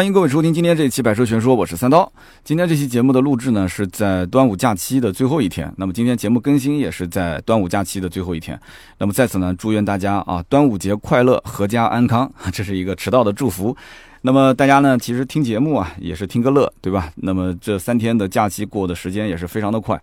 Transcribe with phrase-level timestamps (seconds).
[0.00, 2.10] 欢迎各位收听今天这一期《百车全说》，我是三刀。
[2.42, 5.70] 今天这期节目的录制呢，是在端午假期的最后一天。
[5.76, 8.58] 那么今天节目更新也是在端午假期的最后一天。
[8.96, 12.32] 那么在此呢，祝愿大家啊，端午节快乐，阖家安康。
[12.50, 13.76] 这是一个迟到的祝福。
[14.22, 17.12] 那么大家呢，其实听节目啊，也是听个乐，对吧？
[17.16, 20.00] 那么这三天的假期过的时间也是非常的快。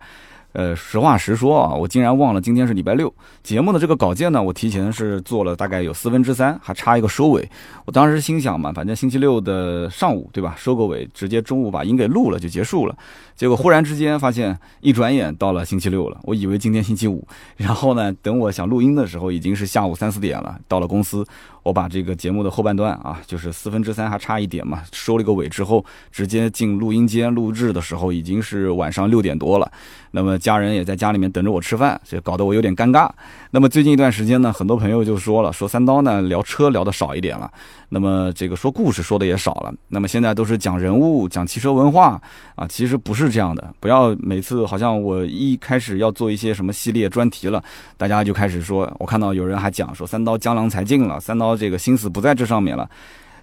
[0.52, 3.12] 呃，实话实说啊，我竟然忘了今天是礼拜六。
[3.42, 7.48] 节目的这个稿件呢，我提前是做了大概有四分之三，还差一个收尾。
[7.84, 10.54] 我当时心想嘛，反正星期六的上午，对吧？
[10.56, 12.96] 收个尾，直接中午把音给录了就结束了。
[13.36, 16.18] 结果忽然之间发现，一转眼到了星期六了。
[16.24, 17.24] 我以为今天星期五，
[17.56, 20.58] 然后呢，等我想录音的时候，已经是下午三四点了。
[20.66, 21.24] 到了公司，
[21.68, 29.70] 我把这个节目的后半段啊，就是四分之三还差一点嘛，收了个尾之后，直接进录音间录制的时候，已经是晚上六点多了。
[30.10, 33.10] 那么家人也在家里面等着我吃饭，这搞得我有点尴尬。
[33.50, 37.50] 那么最近一段时间呢，很多朋友就说了，说三刀呢聊车聊的少一点了，
[37.90, 39.74] 那么这个说故事说的也少了。
[39.88, 42.18] 那么现在都是讲人物、讲汽车文化
[42.54, 43.74] 啊，其实不是这样的。
[43.78, 47.62] 不要每次好像我一开始要做一些什么系列专题了，
[47.98, 52.88] 大家就开始说，我看到有人还讲说三刀江郎才尽了，三刀这个心思不在这上面了。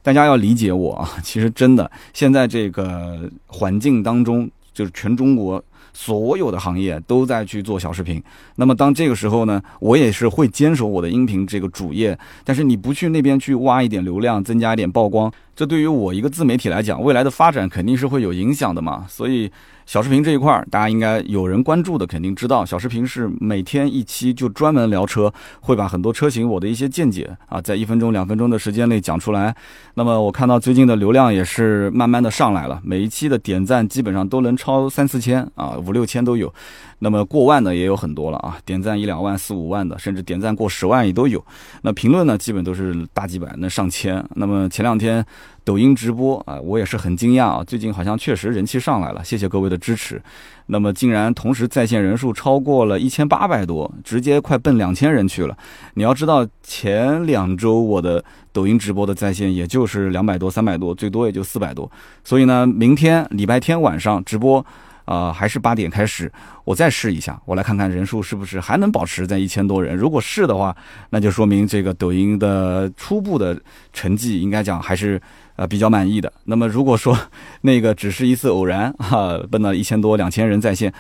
[0.01, 5.63] 大家要理解我啊， 其实真的现在这个环境当中，就是全中国。
[5.97, 8.21] 所有的行业都在去做小视频，
[8.57, 19.49] 那么当这个时候呢，我也是会坚守我的音频这个主业，但是你不去那边去挖一点流量，增加一点曝光，这对于我一个自媒体来讲，未来的发展肯定是会有影响的嘛，所以。
[19.85, 22.65] 小视频这一块儿，大家应该有人关注的，肯定知道。
[22.65, 29.55] 小视频是每天一期，就专门聊车，会把很多车型我的一些见解啊，在一分钟、两分钟的时间内讲出来。
[29.93, 36.51] 那么我看到最近的流量也是慢慢的上来了，每一期的点赞基本上都能超三四千啊，五六千都有。
[36.99, 41.43] 那么过万的也有很多了啊，点赞一两万、四五万的，甚至点赞过十万也都有。
[41.83, 44.23] 那评论呢，基本都是大几百，那上千。
[44.33, 45.23] 那么前两天
[45.65, 50.21] 抖音直播啊，我也是很惊讶啊，最近好像确实人气上来了，谢谢各位的支持。
[50.67, 55.57] 那么竟然同时在线人数超过了一千八百多，直接快奔两千人去了。
[55.95, 58.23] 你要知道，前两周我的
[58.53, 61.91] 抖音直播的在线也就是两百多、三百多，最多也就四百多。
[62.23, 64.65] 所以呢，明天礼拜天晚上直播。
[65.05, 66.31] 啊，还是八点开始，
[66.63, 69.95] 我再试一下，我来看看人数是不是还能保持在一千多人。
[69.95, 70.75] 如果是的话，
[71.11, 73.55] 那就说明这个抖音的初步的
[73.93, 75.21] 成绩应该讲还是
[75.55, 76.31] 呃比较满意的。
[76.45, 77.17] 那么如果说
[77.61, 80.93] 那个只是一次偶然哈，奔到一千多、两千人在线，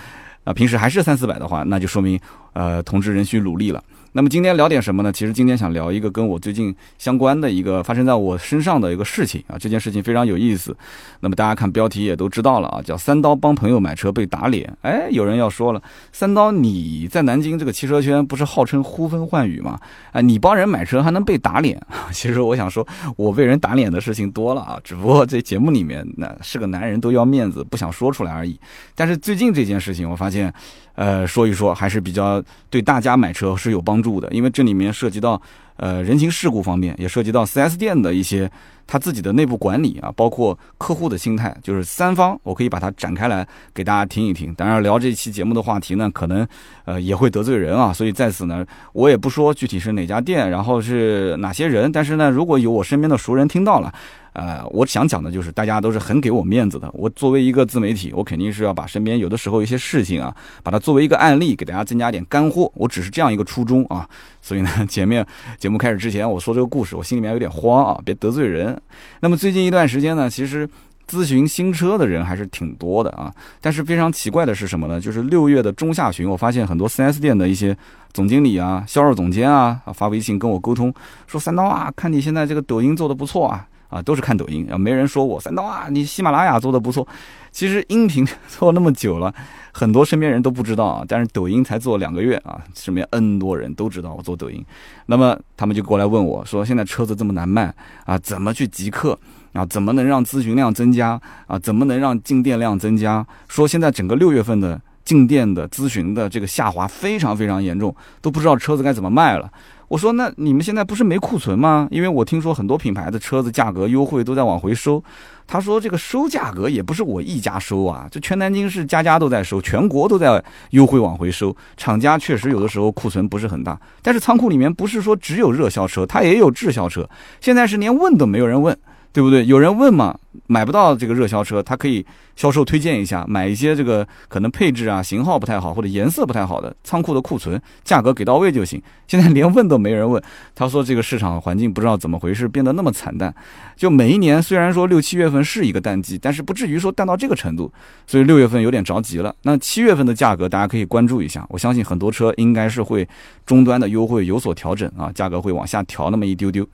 [0.43, 2.19] 啊，平时还是三四百的话，那就说明
[2.53, 3.83] 呃同志仍需努力了。
[4.17, 5.11] 那么今天聊点什么呢？
[5.11, 10.73] 其实今天想聊一个跟我最近相关的一个发生在我身上的一个事情啊，这件事情非常有意思。
[11.19, 14.73] 那么大家看标题也都知道了啊，叫三刀帮朋友买车被打脸。
[14.83, 15.81] 哎，有人要说了，
[16.13, 19.77] 三刀你在南京这个汽车圈不是号称呼风唤雨吗？
[20.13, 21.77] 啊，你帮人买车还能被打脸？
[22.13, 22.87] 其实我想说，
[23.17, 28.57] 我被人打脸的事情多了啊，只不过这节目里面那是个男人都要面子，不想说出来而已。
[28.95, 30.53] 但是最近这件事情，我发现。
[30.95, 35.41] 呃，说一说还是比较对大家买车是有帮助的，因为这里面涉及到
[35.77, 38.49] 呃人情世故方面，也涉及到 4S 店的一些
[38.87, 44.53] 他自己的内部管理啊，包括客户的心态，就是三方，我可以把它展开来给大家听一听。
[44.55, 46.47] 当然，聊这期节目的话题呢，可能
[46.85, 53.93] 呃也会得罪人啊，所以在此呢，我也不说具体是哪家店，然后是哪些人，但是呢，如果有我身边的熟人听到了。
[54.35, 56.91] 呃，我想讲的就是，大家都是很给我面子的。
[56.93, 62.69] 我作为一个自媒体，我肯定是要把身边有的时候一些事情啊，把它作为一个案例，给大家增加点干货。
[62.75, 64.05] 我只是这样一个初衷啊。
[64.41, 65.25] 所以呢， 前面
[65.65, 68.79] 节目开始之前，我说这个故事，我心里面有点慌啊，别得罪人。
[69.21, 70.69] 那么最近一段时间呢，其实
[71.09, 73.33] 咨询新车的人还是挺多的啊。
[73.59, 75.01] 但是非常奇怪的是什么呢？
[75.01, 77.75] 就是六月的中下旬，我发现很多 4S 店的一些
[78.13, 80.93] 总经理啊、销售总监啊，发微信跟我沟通，
[81.25, 83.67] 说三刀啊，看你现在这个抖音做的不错啊。
[83.87, 87.07] 啊，都是看抖音啊，没人说我三刀啊，你喜马拉雅做的不错。
[87.51, 89.33] 其实音频 做那么久了，
[89.77, 91.03] 很多身边人都不知道啊。
[91.05, 94.63] 但是抖音才做两个月啊，身边 N 多人都知道我做抖音。
[95.07, 97.73] 那么他们就过来问我说，现在车子这么难卖
[98.05, 99.19] 啊，怎么去极客
[99.51, 99.65] 啊？
[99.65, 101.59] 怎么能让咨询量增加啊？
[101.59, 103.27] 怎么能让进店量增加？
[103.49, 109.51] 说现在整个六月份的进店的咨询的这个下滑非常非常严重，都不知道车子该怎么卖了。
[109.95, 111.87] 我说那你们现在不是没库存吗？
[111.89, 115.01] 因为我听说很多品牌的车子价格优惠都在往回收。
[115.47, 121.55] 他说这个收价格也不是我一家收啊，这全南京市家家都在收，全国都在优惠往回收。
[121.77, 127.09] 厂家确实有的时候库存不是很大，但是仓库里面不是说只有热销车，它也有滞销车。
[127.39, 128.77] 现在是连问都没有人问，
[129.15, 129.45] 对不对？
[129.45, 130.13] 有人问嘛，
[130.47, 138.83] 买不到这个热销车，他可以销售推荐一下，买一些这个可能配置啊、型号不太好或者颜色不太好的仓库的库存，价格给到位就行。
[139.07, 140.21] 现在连问都没人问，
[140.53, 143.33] 他说这个市场环境不知道怎么回事，变得那么惨淡。
[143.77, 147.71] 就每一年虽然说六七月份是一个淡季，但是不至于说淡到这个程度，
[148.05, 149.33] 所以六月份有点着急了。
[149.43, 153.07] 那七月份的价格大家可以关注一下，我相信很多车应该是会
[153.45, 156.67] 终端的优惠有所调整啊，价格会往下调那么一丢丢。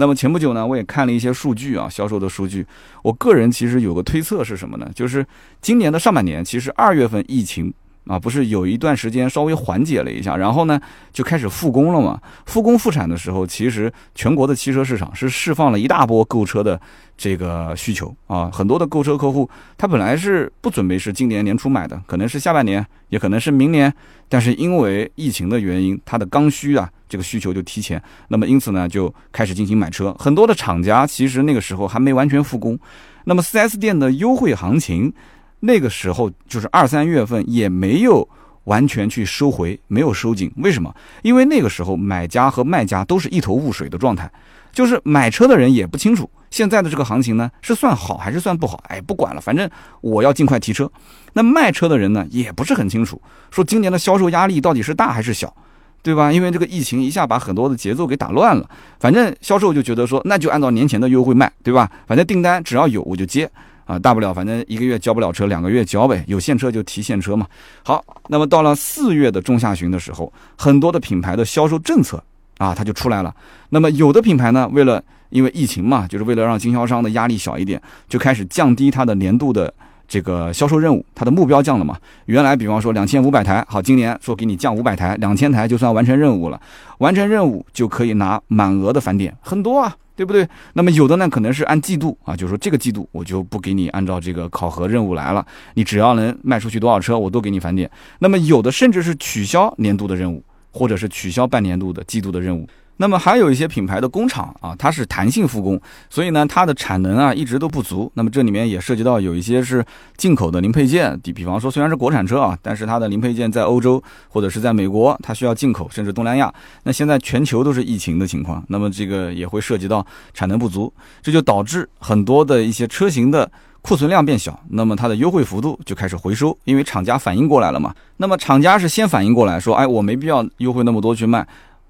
[0.00, 2.64] 那么前不久呢，我也看了一些数据啊，销售的数据。
[3.02, 4.88] 我个人其实有个推测是什么呢？
[4.94, 5.26] 就是
[5.60, 7.74] 今年的上半年，其实二月份疫情
[8.08, 10.80] 啊，不是有一段时间稍微缓解了一下，然后呢
[11.12, 12.20] 就开始复工了嘛。
[12.46, 16.80] 复工复产的时候，其实全国的汽车市场是释放了一大波购车的
[17.16, 18.50] 这个需求啊。
[18.52, 23.92] 很多的购车客户，他本来是不准备是今年年初买的，可能是下半年，也可能是明年，
[24.28, 26.88] 但是因为疫情的原因，他的刚需啊。
[27.10, 30.14] 这个需求就提前，那么因此呢，就开始进行买车。
[30.18, 32.78] 很多的厂家其实那个时候还没完全复工，
[33.24, 35.10] 那么 4S 店的优惠行情，
[35.60, 38.28] 那个时候就是二三月份也没有
[38.64, 40.52] 完全去收回，没有收紧。
[40.56, 40.94] 为什么？
[41.22, 44.30] 因为那个时候买家和卖家都是一头雾水的状态，
[44.72, 48.82] 就是买车的人也不清楚现在的这个行情呢是算好还是算不好。
[48.88, 49.68] 哎，不管了，反正
[50.00, 50.90] 我要尽快提车。
[51.32, 53.20] 那卖车的人呢也不是很清楚，
[53.50, 55.54] 说今年的销售压力到底是大还是小。
[56.00, 56.32] 对吧？
[56.32, 58.66] 因为这个疫情一下把很多的节奏给打乱了。
[59.00, 61.90] 反正销售就觉得说，那就按照年前的优惠卖，对吧？
[62.06, 63.50] 反正订单只要有我就接
[63.88, 66.22] 啊，大不了反正一个月交不了车，两个月交呗。
[66.28, 67.46] 有现车就提现车嘛。
[67.82, 72.22] 好，那么到了四月的中下旬的时候，很多的品牌的销售政策
[72.58, 73.34] 啊，它就出来了。
[73.70, 79.72] 那么有的品牌呢，为了因为疫情嘛，就是为了让经销商的压力小一点，就开始降低它的年度的。
[80.10, 81.94] 这个销售任务，它的目标降了嘛？
[82.24, 86.58] 原来比方说两千五百台，好，今年说给你降五百台，两千台就算完成任务了。
[86.96, 90.44] 完成任务就可以拿满额的返点，很多啊，对不对？
[90.72, 97.88] 那么有的呢，可能是按季度啊，就是说这个季度我就不给你按照这个考核任务来了，你只要能卖出去多少车，我都给你返点。
[98.18, 100.42] 那么有的甚至是取消年度的任务，
[100.72, 102.66] 或者是取消半年度的季度的任务。
[103.00, 105.80] 那么还有一些品牌的工厂啊，它是弹性复工，
[106.10, 108.10] 所以呢，它的产能啊一直都不足。
[108.14, 109.84] 那么这里面也涉及到有一些是
[110.16, 116.52] 进口的零配件，比比方说虽然是国产车啊，但是它的零配件在欧洲或者是在美国，它需要进口，甚至东南亚。
[116.82, 120.04] 那现在全球都是疫情的情况，那么这个也会涉及到
[120.34, 120.92] 产能不足，
[121.22, 123.48] 这就导致很多的一些车型的
[123.80, 127.94] 库存量变小，那么它的优惠幅度就开始回收，因为厂家反应过来了嘛。
[128.16, 131.46] 那么厂家是先反应过来，说，哎，我没必要优惠那么多去卖，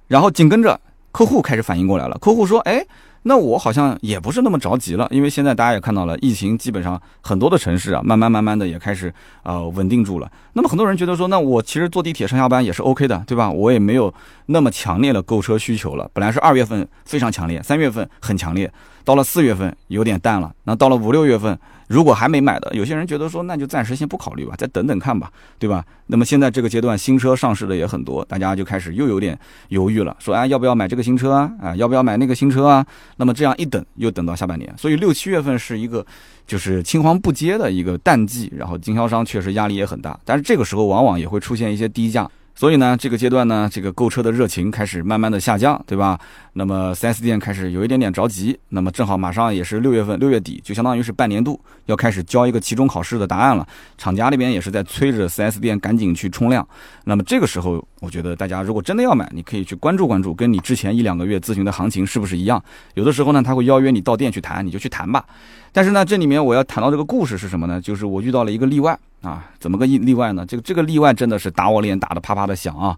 [0.06, 0.78] 然后紧跟着。
[1.10, 2.84] 客户开始反应过来了，客户说：“哎，
[3.22, 9.12] 那我好像也不是那么着急了，因为现在大家也看到了，疫情基本上很多的城市啊，慢慢慢慢的也开始
[9.42, 10.30] 呃稳定住了。
[10.52, 13.50] 那么很多人觉得说，那我其实坐地铁上下班也是 OK 的，对吧？
[13.50, 14.12] 我也没有
[14.46, 16.08] 那么强烈的购车需求了。
[16.12, 18.70] 本来是二月份非常强烈，三月份很强烈，
[19.04, 21.58] 到了四月份有点淡了，那到了五六月份。”
[21.88, 25.84] 如果还没买的，有些人觉得说，那就暂时先不考虑吧，再等等看吧，对吧？
[26.06, 29.38] 那么现在这个阶段新车上市的也很多，大家就开始又有点
[29.68, 31.50] 犹豫了，说啊，要不要买这个新车啊？
[31.60, 32.86] 啊，要不要买那个新车啊？
[33.16, 36.04] 那么这样一等，又等到下半年，所以六七月份是一个
[36.46, 42.30] 就是青黄不接的一个淡季，然后经销商确实压力也很大，但是这个时候往往也会出现一些低价。
[42.58, 46.18] 所以呢，这个阶段呢，这个购车的热情开始慢慢的下降，对吧？
[46.54, 48.58] 那么四 S 店开始有一点点着急。
[48.70, 53.64] 那么正好马上也是六月份，六月底就相当于是半年度要开始交一个期中考试的答案了。
[53.96, 56.66] 厂家那边也是在催着四 S 店赶紧去冲量。
[57.04, 62.62] 那么这个时候，我觉得大家如果真的要买，你可以去关注关注，跟你之前一两个月咨询的行情是不是一样？
[62.94, 65.24] 有的时候呢，他会邀约你到店去谈，你就去谈吧。
[65.72, 67.80] 但是呢，这里面我要谈到这个故事是什么呢？
[67.80, 68.98] 就是我遇到了一个例外。
[69.20, 70.46] 啊，怎么个例例外呢？
[70.46, 72.96] 这个这个例外真的是打我脸打得啪啪的响啊！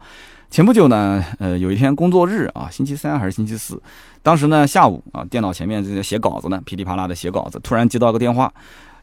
[0.50, 3.82] 前不久呢，呃，有一天工作日啊，星期三还是星期四，
[4.22, 8.52] 当时呢下午啊，电脑前面在写稿子呢，噼里啪啦的写稿子，突然接到个电话，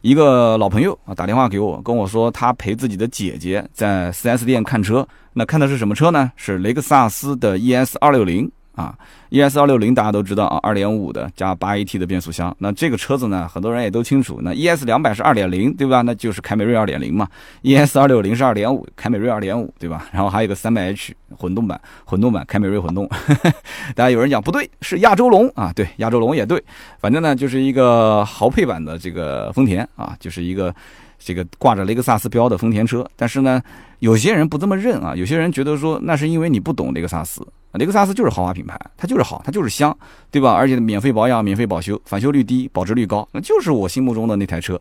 [0.02, 6.32] 一个老朋友啊打电话给我，跟我说他陪自己的姐姐在 4S 店看车，那看的是什么车呢？
[6.36, 8.50] 是雷克萨斯的 ES 二六零。
[8.78, 8.96] 啊
[9.30, 12.54] ，ES 二六零大家都知道啊，二点五的加八 AT 的变速箱。
[12.60, 14.38] 那这个车子呢，很多人也都清楚。
[14.40, 16.00] 那 ES 两百是二点零，对吧？
[16.02, 17.26] 那就是凯美瑞二点零嘛。
[17.62, 20.06] ES 二六零是二点五，凯美瑞二点五，对吧？
[20.12, 23.10] 然后还有个三百 H 混动版，混动版凯美瑞混动。
[23.96, 26.62] 大家有人讲不对，是亚洲龙啊，对，亚洲龙也对。
[27.00, 30.72] 反正呢，就是一个豪配版的这个丰田啊，就是一个。
[31.20, 33.60] 这个挂着雷克萨斯标的丰田车，但是呢，
[34.00, 35.14] 有些人不这么认啊。
[35.14, 37.46] 有些人觉得说，那是因为你不懂雷克萨斯。
[37.72, 39.96] 雷克萨斯就是豪华品牌，它就是好，它就是香，
[40.30, 40.52] 对吧？
[40.52, 44.80] 而且免费保养、免费保修，返修率低，保值率高，那就是我心目中的那台车。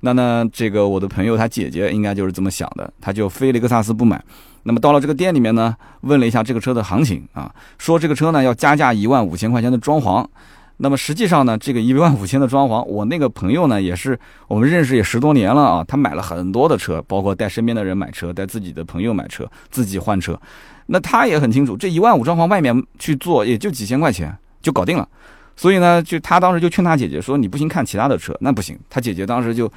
[0.00, 4.22] 那呢，这个我的朋友他姐姐应该就是这么想的，他就非雷克萨斯不买。
[4.62, 10.24] 那么到了这个店里面呢，问了一下这个车的行情啊，说这个车呢要加价一万五千块钱的装潢。
[10.78, 20.38] 那么实际上呢，这个一万五千的装潢，我那个朋友呢也是我们认识也十多年了啊，他买了很多的车，包括带身边的人买车，带自己的朋友买车，自己换车。
[20.86, 25.08] 那他也很清楚，这一万五装潢外面去做也就几千块钱就搞定了。
[25.56, 29.72] 所以呢，就他当时就劝他姐姐说：“你不行，看其他的车。”那不行，他姐姐当时就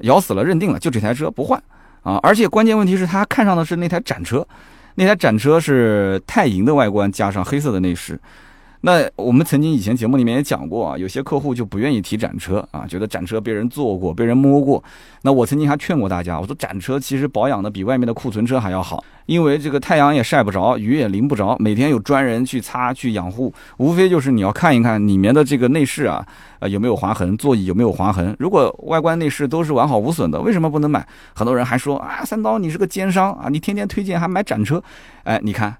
[0.00, 1.58] 咬死了，认定了就这台车不换
[2.02, 2.20] 啊！
[2.22, 4.46] 而且关键问题是他看上的是那台展车，
[4.96, 8.20] 那台展车是钛银的外观加上黑色的内饰。
[8.84, 14.82] 那我们曾经以前节目里面也讲过啊，有些客户就不愿意提展车啊，觉得展车被人坐过、被人摸过。
[15.22, 26.26] 那我曾经还劝过大家，我说展车其实保养的比外面的库存车还要好，因为这个太阳也晒不着，雨也淋不着，每天有专人去擦、去养护，无非就是你要看一看里面的这个内饰啊，
[26.58, 28.34] 呃有没有划痕，座椅有没有划痕。
[28.40, 31.06] 如果外观内饰都是完好无损的，为什么不能买？
[31.36, 34.82] 很多人还说啊，三刀你是个奸商啊，你天天推荐还买展车，
[35.22, 35.72] 哎，你看。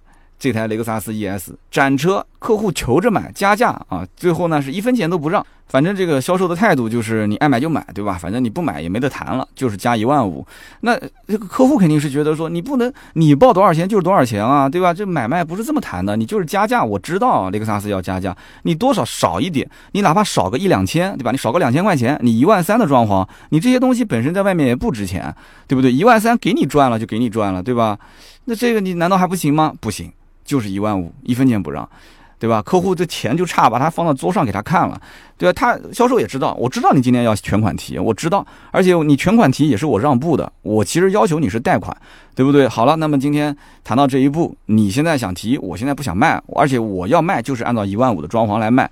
[0.43, 5.47] 这台雷克萨斯 ES 展车，客户求着买，加价啊，最后呢是一分钱都不让。
[5.69, 8.19] 反正这个销售的态度就是你爱买就买，对吧？
[8.21, 10.45] 反正你不买也没得谈了，就是加一万五。
[10.81, 14.93] 那这个客户肯定是觉得说你不能，你报多少钱就是多少钱啊，对吧？
[14.93, 16.83] 这买卖不是这么谈的，你就是加价。
[16.83, 21.31] 我知道雷克萨斯要加价，你多少少一点，你哪怕少个一两千，对吧？
[21.31, 25.33] 你少个两千块钱，你一万三的装潢，你这些东西本身在外面也不值钱，
[25.69, 25.93] 对不对？
[25.93, 27.97] 一万三给你赚了就给你赚了，对吧？
[28.47, 29.73] 那这个你难道还不行吗？
[29.81, 30.13] 不行。
[30.45, 31.89] 就是一万五，一分钱不让，
[32.39, 32.61] 对吧？
[32.61, 35.01] 客户这钱就差，把它放到桌上给他看了，
[35.39, 35.53] 对吧？
[35.53, 41.97] 他销售也知道，我知道你今天要全款提，我知道，而且你全款提也是我让步的，我其实要求你是贷款，
[42.35, 42.67] 对不对？
[42.67, 48.91] 好了，那么今天谈到这一步，你现在想提，我现在不想卖，而且我要卖就是按照一万五的装潢来卖，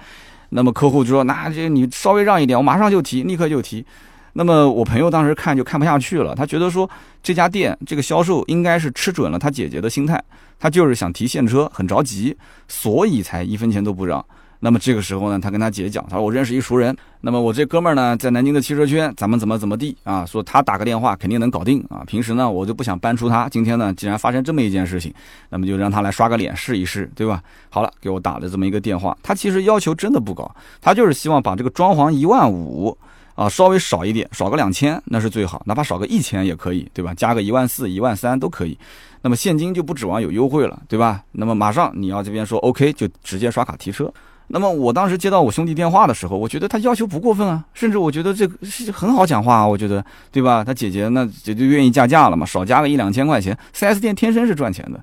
[0.50, 3.84] 那么客户就说，那这你稍微让一点，我马上就提，立刻就提。
[4.32, 6.88] 那么我朋友当时看就看不下去了，他觉得说
[7.22, 10.22] 这家店这个销售应该是吃准了他姐姐的心态，
[10.58, 12.36] 他就是想提现车，很着急，
[12.68, 14.24] 所以才一分钱都不让。
[14.62, 20.24] 那么这个时候呢，他跟他姐讲，他说我认识一熟人，那么我这哥们儿呢在南京的汽车圈，咱们怎么怎么地啊？
[20.26, 22.04] 说他打个电话肯定能搞定啊。
[22.06, 25.12] 平时呢我就不想搬出他，今天呢既然发生这么一件事情，
[25.48, 27.42] 那么就让他来刷个脸试一试，对吧？
[27.70, 32.96] 好了，给我打了这么一个电话，他其实要求真的不高，他就是希望把这个装潢一万五。
[33.40, 37.14] 啊，稍微少一点，少个两千那是最好，哪怕少个一千也可以，对吧？
[37.14, 38.76] 加个一万四、一万三都可以。
[39.22, 41.24] 那么现金就不指望有优惠了，对吧？
[41.32, 44.12] 那么马上你要这边说 OK，就直接刷卡提车。
[44.48, 50.62] 那么我当时接到我兄弟电话的时候，我觉得他要求不过分啊，甚至我觉得这个是很好讲话啊，我觉得对吧？
[50.62, 55.02] 他姐姐那姐就愿意加价了嘛，少加个一两千块钱，4S 店天生是赚钱的。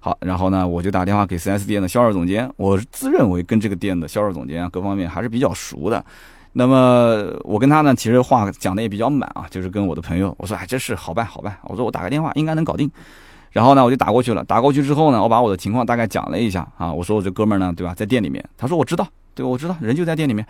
[0.00, 6.04] 好，然后呢，我就打电话给 4S 店的销售总监，我自认为跟这个店的销售总监啊各方面还是比较熟的。
[6.52, 12.90] 那么我跟他呢，其实话讲的也比较满啊，就是跟我的朋友我说，哎，这事好办好办，我说我打个电话应该能搞定。
[13.50, 20.46] 然后呢，我就打过去了，打过去之后呢，我把我的情况大概讲了一下啊，我说我这哥们呢，对吧，在店里面，他说我知道，对，我知道，人就在店里面。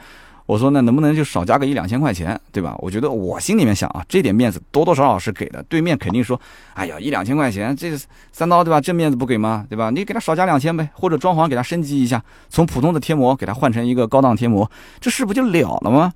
[0.49, 2.75] 我说那能不能就少加个一两千块钱，对吧？
[2.79, 5.63] 我觉得我心里面想啊，这点面子多多少少是给的。
[5.65, 6.41] 对面肯定说，
[6.73, 7.95] 哎呀，一两千块钱，这
[8.33, 8.81] 三刀对吧？
[8.81, 9.67] 这面子不给吗？
[9.69, 9.91] 对吧？
[9.91, 16.11] 你给他少加两千呗，或者装潢给他升级一下，从普通的贴膜给他换成一个高档贴膜，这事不就了了吗？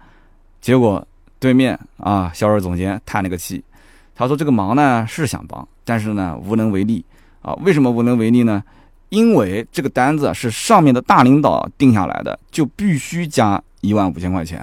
[0.63, 1.07] 结果
[1.39, 3.63] 对面啊，销售总监叹了个气，
[4.15, 7.05] 他说这个忙呢是想帮，但是呢无能为力
[7.43, 7.53] 啊。
[7.57, 8.65] 为什么无能为力呢？
[9.11, 13.63] 因为这个单子是上面的大领导定下来的，就必须加。
[13.83, 14.61] 一万五千块钱，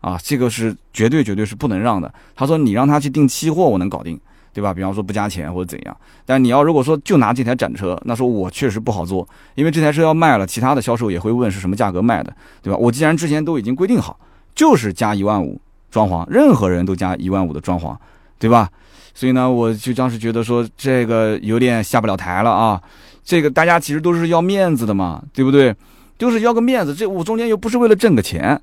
[0.00, 2.12] 啊，这个是绝对绝对是不能让的。
[2.36, 4.18] 他说你让他去订期货，我能搞定，
[4.52, 4.72] 对吧？
[4.72, 5.96] 比方说不加钱或者怎样。
[6.24, 12.32] 但你要如果说就拿这台展车，那说我确实不好做，因为这台车要卖了，其他的销售也会问是什么价格卖的，
[12.62, 12.76] 对吧？
[12.78, 14.18] 我既然之前都已经规定好，
[14.54, 17.96] 就是加一万五装潢，任何人都加一万五的装潢，
[18.38, 18.70] 对吧？
[19.14, 22.80] 所以呢，我就当时觉得说这个有点下不了台了啊。
[23.24, 25.74] 这个大家其实都是要面子的嘛，对不对？
[26.22, 28.56] 就是要个面子，这我中间又不是为了挣个钱，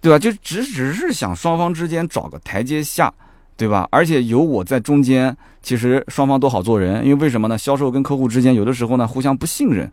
[0.00, 0.16] 对吧？
[0.16, 3.12] 就只只是想双方之间找个台阶下，
[3.56, 3.88] 对吧？
[3.90, 7.04] 而且有我在中间，其实双方都好做人。
[7.04, 7.58] 因为为什么呢？
[7.58, 9.90] 销售跟客户之间有的时候呢互相不信任，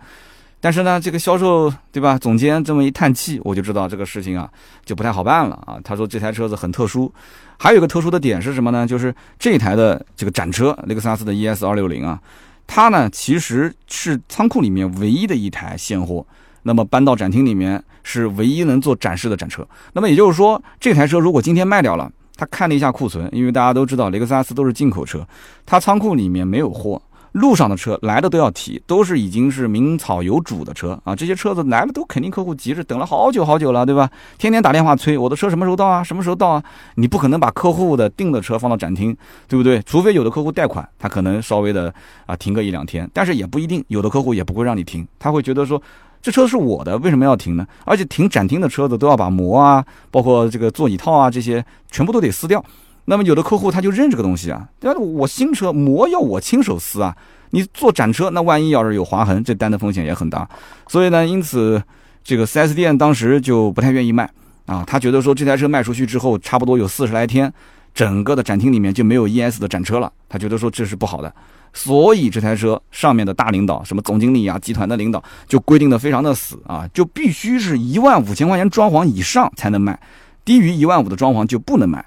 [0.61, 2.15] 但是呢这个销售对吧？
[2.15, 4.47] 总监这么一叹气，我就知道这个事情啊
[4.85, 5.79] 就不太好办了啊。
[5.83, 7.11] 他说这台车子很特殊，
[7.57, 8.85] 还有一个特殊的点是什么呢？
[8.85, 12.21] 就是这台的这个展车雷克萨斯的 ES 二六零啊，
[12.67, 16.23] 它呢其实是仓库里面唯一的一台现货。
[16.69, 19.67] 那么搬到展厅里面是唯一能做展示的展车。
[19.91, 25.27] 那么也就是说，这台车如果今天卖掉了，他看了一下库存，因为大家都知道雷克萨斯都是进口车，
[25.65, 31.15] 他仓库里面没有货，路上的车来的都要提，都是已经是名草有主的车啊。
[31.15, 34.07] 这些车子来了都肯定客户急着等了好久好久了，对吧？
[34.37, 36.03] 天天打电话催我的车什么时候到啊？
[36.03, 36.63] 什么时候到啊？
[36.97, 39.81] 你不可能把客户的订的车放到展厅，对不对？
[39.87, 41.91] 除非有的客户贷款，他可能稍微的
[42.27, 45.81] 啊停个一两天，但是也不一定，有的客户也不会让你停，他会觉得说。
[46.21, 47.65] 这车是我的，为什么要停呢？
[47.85, 52.63] 而且停展厅的车子都要把膜啊，包括这个座椅套啊这些全部都得撕掉。
[53.05, 54.99] 那么有的客户他就认这个东西啊，对吧？
[54.99, 57.15] 我新车膜要我亲手撕啊，
[57.51, 60.47] 你做展车，那万一要是有划痕，这单的风险也很大。
[60.87, 61.81] 所以呢，因此
[62.23, 64.29] 这个 4S 店当时就不太愿意卖
[64.65, 67.51] 啊，他觉得说这台车卖出去之后，差不多有四十来天，
[67.95, 71.33] 整个的展厅里面就没有 ES 的展车了，他觉得说这是不好的。
[71.73, 79.99] 所以这台车上面的大领导，什么总经理啊、集团的领导，就规定的非常的死啊，就必须是一万五千块钱装潢以上才能卖，
[80.43, 82.03] 低于一万五的装潢就不能卖，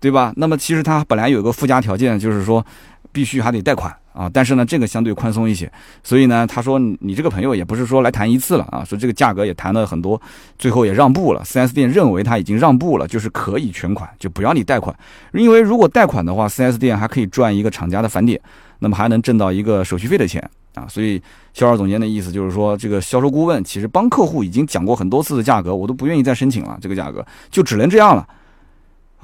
[0.00, 0.32] 对吧？
[0.36, 2.64] 那么其实它本来有个附加条件，就是说
[3.12, 5.70] 必须还得贷款啊，但是呢这个相对宽松一些，
[6.02, 10.20] 所以呢他说你这个朋友也不是说来谈一次了啊，说这个价格也谈了很多，
[10.58, 14.94] 最后也让步了，4S 店认为他已经让步了，就是可以全款，就不要你贷款，
[15.32, 18.40] 因为如果贷款的话，4S 店还可以赚一个厂家的返点。
[18.80, 20.42] 那么还能挣到一个手续费的钱
[20.74, 21.20] 啊，所以
[21.52, 28.26] 销售总监的意思就是说，这个销售顾问其实帮客户已经讲过很多次的价格，我都不愿意再申请了，这个价格就只能这样了。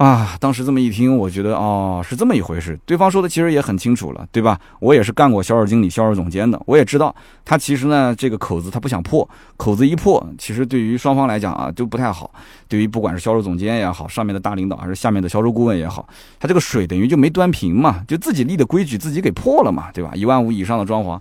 [0.03, 2.77] 啊，当时这么一听，我觉得哦，是这么一回事。
[2.85, 4.59] 对方说的其实也很清楚了，对吧？
[4.81, 12.29] 我也是干过销售经理、销售总监的，我也知道他其实呢，这个口子他不想破，口子一破，其实对于双方来讲啊，都不太好。
[12.67, 16.05] 对于不管是销售总监也好，上面的大领导还是下面的销售顾问也好，
[16.37, 20.11] 他这个水等于就没端平嘛，就自己立的规矩自己给破了嘛，对吧？
[20.15, 21.17] 一万五以上的装潢，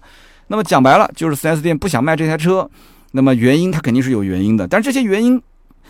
[0.49, 2.69] 那么讲白了就是 4S 店不想卖这台车，
[3.13, 5.41] 那么原因他肯定是有原因的，但是这些原因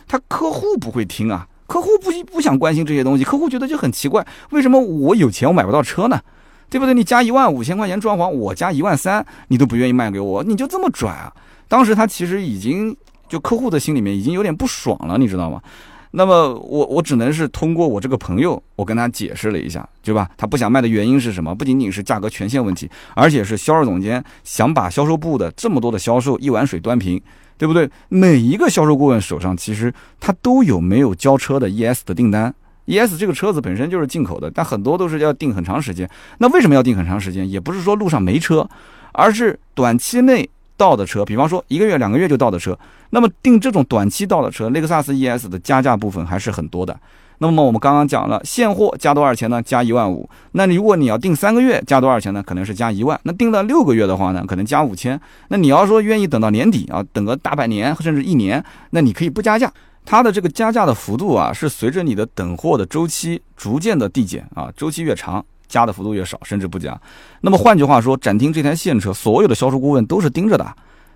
[0.07, 1.47] 他客户不会听啊。
[1.73, 6.21] 客户不不想关心这些东西，客户觉得就很奇怪，为什么我有钱我买不到车呢？
[6.69, 6.93] 对不对？
[6.93, 11.33] 你加一万五千块钱装潢，我加一万三，你都不愿意卖给我，你就这么拽啊？
[11.69, 12.95] 当时他其实已经
[13.27, 15.63] 就客户的心里面已经有点不爽了，你知道吗？
[16.11, 20.29] 那么我我只能是通过我这个朋友，我跟他解释了一下，对吧？
[20.37, 21.55] 他不想卖的原因是什么？
[21.55, 27.19] 不仅仅是价格权限问题，而且是销售总监想把销售部的这么多的销售一碗水端平。
[27.59, 27.91] 对不对？
[28.09, 32.55] 每一个销售顾问手上其实他都有没有交车的 ES 的订单
[32.87, 36.09] ，ES 这个车子本身就是进口的，但很多都是要订很长时间。
[36.39, 37.49] 那为什么要订很长时间？
[37.49, 38.69] 也不是说路上没车，
[39.13, 42.77] 而是短期内到的车，比方说一个月、两个月就到的车。
[43.11, 46.99] 那么订这种短期到的车，雷克萨斯 ES 的加价部分还是很多的。
[47.43, 49.61] 那么我们刚刚讲了，现货加多少钱呢？
[49.61, 50.29] 加一万五。
[50.53, 52.41] 那你如果你要订三个月，加多少钱呢？
[52.41, 53.19] 可能是加一万。
[53.25, 55.21] 那订了六个月的话呢，可能加五千。
[55.49, 59.73] 那你要说愿意等到年底啊，等个大半年甚至一年，那你可以不加价。
[60.05, 66.97] 它的这个加价的幅度啊，是随着你的等货的周期逐渐的递减啊，周期越长，加的幅度越少，甚至不加。
[67.41, 70.65] 那么换句话说，展厅这台现车，所有的销售顾问都是盯着的，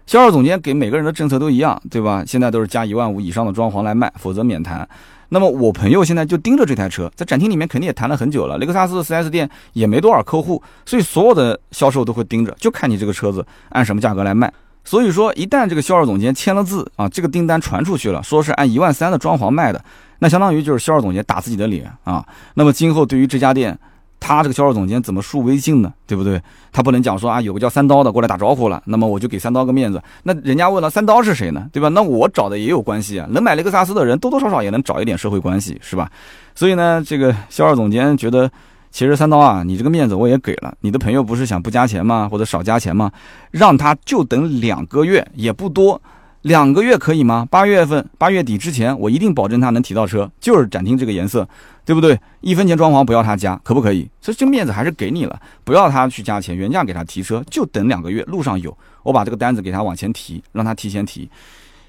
[0.06, 2.24] 销售总监给每个人的政策都一样，对吧？
[2.26, 4.88] 现在都是加一万五以上的装潢来卖，否则免谈。
[5.28, 8.58] 那么我朋友现在就盯着这台车，在展厅里面肯定也谈了很久了。
[8.58, 14.52] 雷克萨斯的 4S 店也没多少客户，所以所有的销售都会盯着，就看你这个车子按什么价格来卖。
[14.84, 19.84] 所以说，一旦这个销售总监签了字啊，这个订单传出去了，说是按一万三的装潢卖的，
[20.20, 22.24] 那相当于就是销售总监打自己的脸啊。
[22.54, 23.76] 那么今后对于这家店，
[24.18, 25.92] 他这个销售总监怎么树威信呢？
[26.06, 26.40] 对不对？
[26.72, 30.02] 他不能讲说啊，有个叫三刀的过来打招呼了，那么我就给三刀个面子。
[30.24, 31.68] 那人家问了三刀是谁呢？
[31.72, 31.88] 对吧？
[31.88, 36.10] 那我找的也有关系啊，能买雷克萨斯的人多多少少也能找一点社会关系，是吧？
[36.54, 38.50] 所以呢，这个销售总监觉得，
[38.90, 42.28] 其实三刀啊，你这个面子我也给了，你的朋友不是想不加钱吗？
[42.30, 43.10] 或者少加钱吗？
[43.50, 46.00] 让他就等两个月，也不多。
[46.42, 47.44] 两个月可以吗？
[47.50, 51.48] 八月份八月底之前，我一定保证他能提到车，就是展厅这个颜色，
[51.86, 52.20] 对不对？
[52.40, 54.06] 一分钱装潢不要他加，可不可以？
[54.20, 61.30] 所以这面子还是给你了，不要他去加钱，原价给他提车，就等两个月，路上有，我把这个单子给他往前提，让他提前提。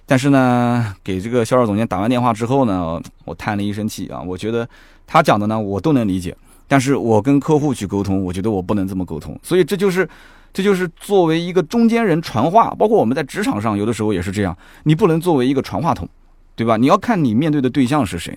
[0.06, 4.70] 但是呢，给这个销售总监打完电话之后呢，我叹了一声气啊，我觉得
[5.06, 6.34] 他讲的呢，我都能理解，
[6.68, 10.08] 但是我跟客户去沟通，我觉得我不能这么沟通，所以这就是。
[10.54, 16.08] 这就是作为一个中间人传话，包括我们在职场上有的时候也是这样，你不能作为一个传话筒，
[16.56, 16.78] 对吧？
[16.78, 18.36] 你要看你面对的对象是谁，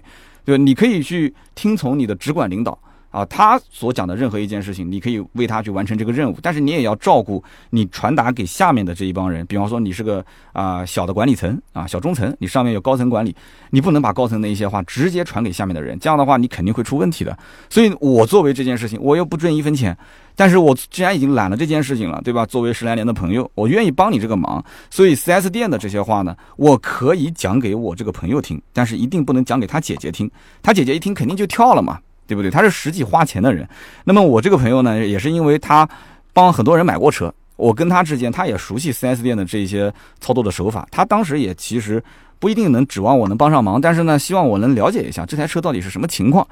[0.50, 0.58] 对？
[0.58, 2.78] 你可以去听从你的直管领导。
[3.10, 9.44] 啊，他所讲的任何一件事情，你可以为他去完成这个任务，但是你也要照顾你传达给下面的这一帮人。
[9.46, 13.34] 比方说，你是个啊小的管理层啊小中层，你上面有高层管理，
[13.70, 17.36] 你不能把高层的一些话直接传给下面的人，这样的话你肯定会出问题的。
[17.68, 19.96] 所以我作为这件事情，我又不挣一分钱，
[20.36, 22.46] 但是我既然已经揽了这件事情了，对吧？
[22.46, 24.64] 作为十来年的朋友，我愿意帮你这个忙。
[24.88, 30.30] 所以 4S 店的这些话呢，我可以讲给我这个朋友听，但是一定不能讲给他姐姐听，
[30.62, 31.98] 他姐姐一听肯定就跳了嘛。
[32.30, 32.48] 对不对？
[32.48, 33.68] 他是实际花钱的人。
[34.04, 35.88] 那么我这个朋友呢，也是因为他
[36.32, 40.86] 帮很多人买过车，我跟他之间，他也熟悉 4S 店的这些操作的手法。
[40.92, 42.00] 他当时也其实
[42.38, 46.46] 不一定能指望我能帮上忙，但是呢，希望我能了解一下这台车到底是什么情况。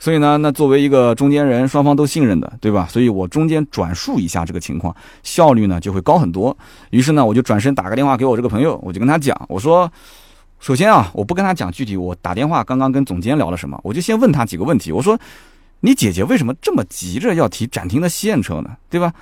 [0.00, 2.86] 所以呢，那作为一个中间人，双方都信任的，对吧？
[2.88, 6.56] 所以我中间转述一下这个情况，效率呢就会高很多。
[6.90, 9.90] 于是呢，我就转身打个电话给我这个朋友，我就跟他讲，我说，
[10.60, 14.90] 首先啊，我不跟他讲具体我打电话刚刚跟总监聊了什么，我就先问他几个问题。
[14.92, 15.18] 我说，
[15.80, 18.76] 你姐姐为什么这么急着要提展厅的现车呢？
[18.90, 19.12] 对吧？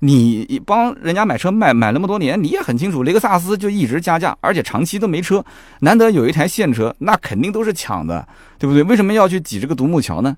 [0.00, 5.42] 你帮人家买车卖买那么多年，你也很清楚，雷克萨斯就一直加价，而且长期都没车，
[5.80, 8.26] 难得有一台现车，那肯定都是抢的，
[8.58, 8.82] 对不对？
[8.82, 10.36] 为什么要去挤这个独木桥呢？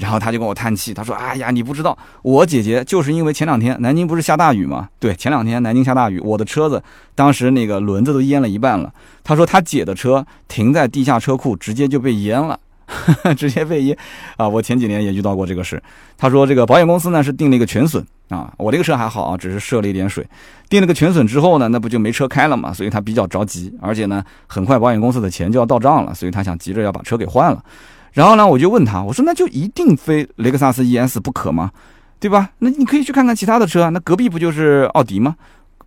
[0.00, 4.88] 然后他就跟我叹气，他说：“哎呀，你不知道，我姐姐就是因为前两天南京不是下大雨吗？
[4.98, 6.82] 对，前两天南京下大雨，我的车子
[7.14, 8.90] 当时那个轮子都淹了一半了。
[9.22, 12.58] 他说他姐的车停在地下车库，直接就被淹了。
[13.36, 13.96] ”直接被淹
[14.36, 14.48] 啊！
[14.48, 15.80] 我前几年也遇到过这个事。
[16.18, 20.26] 他说这个保险公司呢是定了一个全损啊，我这个车还好啊，只是涉了一点水。
[20.68, 22.72] 定了个全损之后呢，那不就没车开了嘛？
[22.72, 27.62] 所以他比较着急，而且呢，很快保险公司的钱就要到账了，所以他想急着要把车给换了。
[28.12, 31.70] 然后呢，我就问他，我说那就一定非雷克萨斯 ES 不可吗？
[32.18, 32.50] 对吧？
[32.58, 35.36] 那你可以去看看其他的车啊，那隔壁不就是奥迪吗？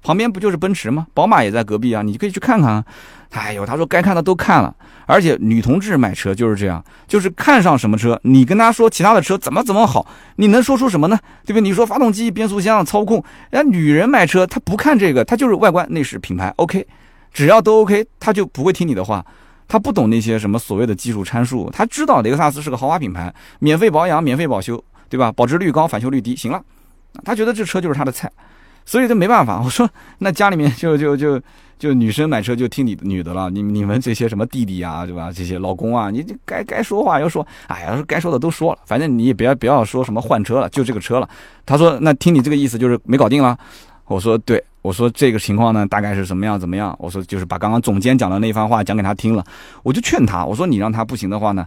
[0.02, 1.08] 旁边不就是奔驰吗？
[1.14, 2.84] 宝马也在隔壁啊，你可以去看看啊。
[3.32, 10.06] 哎呦，他说该看的都看了，而且女同志买车就是这样，就是看上什么车，你跟她说其他的车怎么怎么好，
[10.36, 11.18] 你能说出什么呢？
[11.46, 11.62] 对不对？
[11.62, 16.86] 你说发动机、变速箱、操控，人家女人买车她不看这个，她就是外观、内饰、品牌，OK，
[17.32, 19.26] 只要都 OK，她就不会听你的话，
[19.68, 25.32] 他不懂那些什么所谓的技术参数，他知道雷克萨斯是个豪华品牌，免费保养、免费保修，对吧？
[25.32, 26.62] 保值率高，返修率低，行了，
[27.24, 28.32] 他觉得这车就是他的菜。
[28.86, 31.42] 所以这没办法，我说那家里面就就就
[31.80, 35.32] 就女生买车就听你女的了，你你们这些什么弟弟啊，对吧？
[35.34, 41.30] 这些老公啊，你该该说话要说，哎呀，该说的都说了，反正你也别不要说什么换车了，就这个车了。
[41.66, 43.58] 他说那听你这个意思就是没搞定了。
[44.14, 46.96] 我说对，我说这个情况呢大概是怎么样怎么样？
[47.00, 49.44] 我说就是把刚刚总监讲的那番话讲给他听了，
[49.82, 51.66] 我就劝他，我说你让他不行的话呢。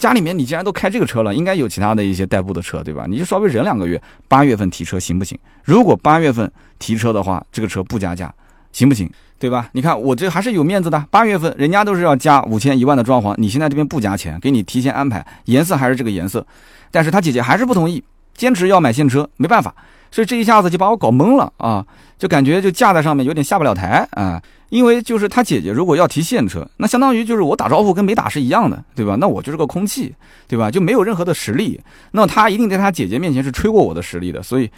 [0.00, 3.06] 家里面你既然都开这个车了，应该有其他的一些代步的车，对吧？
[3.08, 5.38] 你就稍微忍两个月，八月份提车行不行？
[5.62, 8.34] 如果八月份提车的话，这个车不加价，
[8.72, 9.08] 行不行？
[9.38, 9.68] 对吧？
[9.70, 11.06] 你看我这还是有面子的。
[11.12, 16.44] 八月份人家都是要加五千一万的装潢，你现在这边不加钱，给你提前安排，颜色还是这个颜色，
[16.90, 18.02] 但是他姐姐还是不同意，
[18.34, 19.72] 坚持要买现车，没办法。
[20.14, 21.84] 所以这一下子就把我搞懵了啊，
[22.16, 24.40] 就感觉就架在上面有点下不了台啊。
[24.68, 29.16] 因为就是他姐姐如果要提现车，那相当于就是我打招呼跟没打是一样的，对吧？
[29.18, 30.14] 那我就是个空气，
[30.46, 30.70] 对吧？
[30.70, 31.80] 就没有任何的实力。
[32.12, 34.40] 那他一定在他姐姐面前是吹过我的实力的。
[34.40, 34.70] 所以，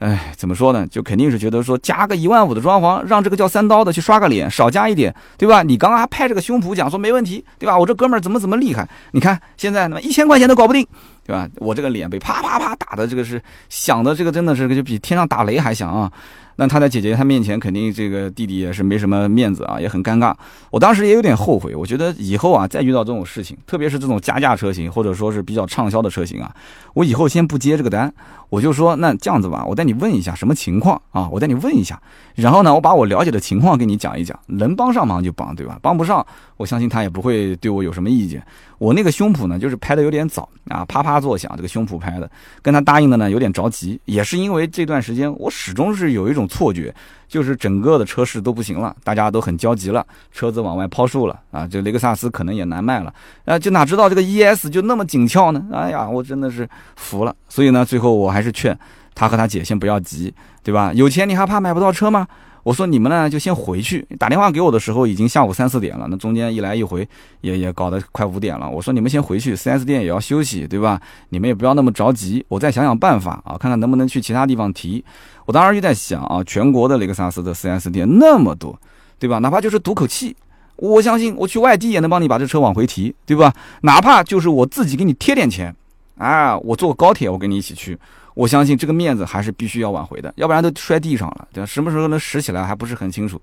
[0.00, 0.86] 哎，怎么说呢？
[0.86, 5.62] 就肯定是觉得说加个一万五的装潢，让这个叫三刀的去刷个脸，少加一点，对吧？
[5.62, 7.78] 你刚刚还拍着个胸脯讲说没问题，对吧？
[7.78, 8.88] 我这哥们儿怎么怎么厉害？
[9.12, 10.86] 你看现在他妈 一千块钱都搞不定。
[11.26, 11.48] 对吧？
[11.58, 16.10] 我这个脸被啪啪啪打的，这个是响的，这个真的是就比天上打雷还响啊！
[16.56, 20.34] 那他在姐姐他面前，肯定这个弟弟也是没什么面子啊，也很尴尬。
[20.70, 26.52] 我当时也有点后悔，我觉得以后啊，再遇到这种事情，特别是这种加价车型，或者说是比较畅销的车型啊，
[26.94, 28.12] 我以后先不接这个单，
[28.50, 31.28] 我就说那这样子吧，我带你问一下什么情况啊？
[31.30, 32.00] 我带你问一下，
[32.34, 35.78] 然后呢，我把我了解的情况给你讲一讲，能帮上忙就帮，对吧？
[35.80, 38.44] 帮不上，我相信他也不会对我有什么意见。
[38.78, 46.92] 我那个胸脯呢，就是拍的有点早啊，啪啪作响，这个胸脯拍的，跟他答应的呢有点着急，也是因为这段时间我始终是有一种错觉，
[47.30, 53.14] 就是整个的车市都不行了，大家都很焦急了，车子往外抛售了啊，这雷克萨斯可能也难卖了
[53.44, 55.64] 啊，就哪知道这个 ES 就那么紧俏呢？
[55.72, 57.32] 哎呀，我真的是服了。
[57.48, 58.76] 所以呢，最后我还是劝
[59.14, 60.92] 他和他姐先不要急，对吧？
[60.92, 62.26] 有钱你还怕买不到车吗？
[62.62, 64.06] 我说你们呢就先回去。
[64.18, 67.08] 打电话给我的时候已经下午三四点了，那中间一来一回
[67.40, 68.68] 也也搞得快五点了。
[68.68, 71.00] 我说你们先回去，4S 店也要休息，对吧？
[71.30, 75.04] 你们也不要那么着急，我再想想办法啊，看看能不能去其他地方提。
[75.46, 78.78] 我当时就在想啊，全国的雷克萨斯的 4S 店那么多，
[79.18, 79.38] 对吧？
[79.38, 80.36] 哪怕就是赌口气，
[80.76, 83.54] 我相信我去外地也能帮你把这车往回提，对吧？
[83.82, 85.74] 哪怕就是我自己给你贴点钱，
[86.18, 87.98] 啊，我坐高铁我跟你一起去。
[88.40, 91.66] 我相信这个面子还是必须要挽回的，要不然都摔地上了，对吧？
[91.66, 93.38] 什么时候能拾起来还不是很清楚，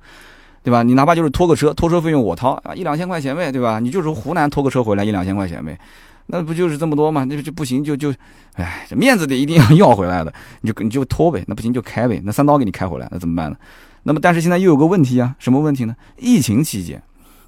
[0.63, 0.81] 对吧？
[0.81, 3.79] 你哪怕就是拖个车，拖车费用我掏啊，一两千块钱呗，对吧？
[3.79, 5.77] 你就从湖南拖个车回来一两千块钱呗，
[6.25, 7.23] 那不就是这么多吗？
[7.25, 8.11] 那就不行就就，
[8.55, 13.57] 哎，这面子得一定要 要回来的，你就你就拖呗，那不行就开呗，那三刀给你开回来，那怎么办呢？
[14.01, 15.95] 那么但是现在又有个问题啊，什么问题呢？
[16.17, 16.99] 疫情期间，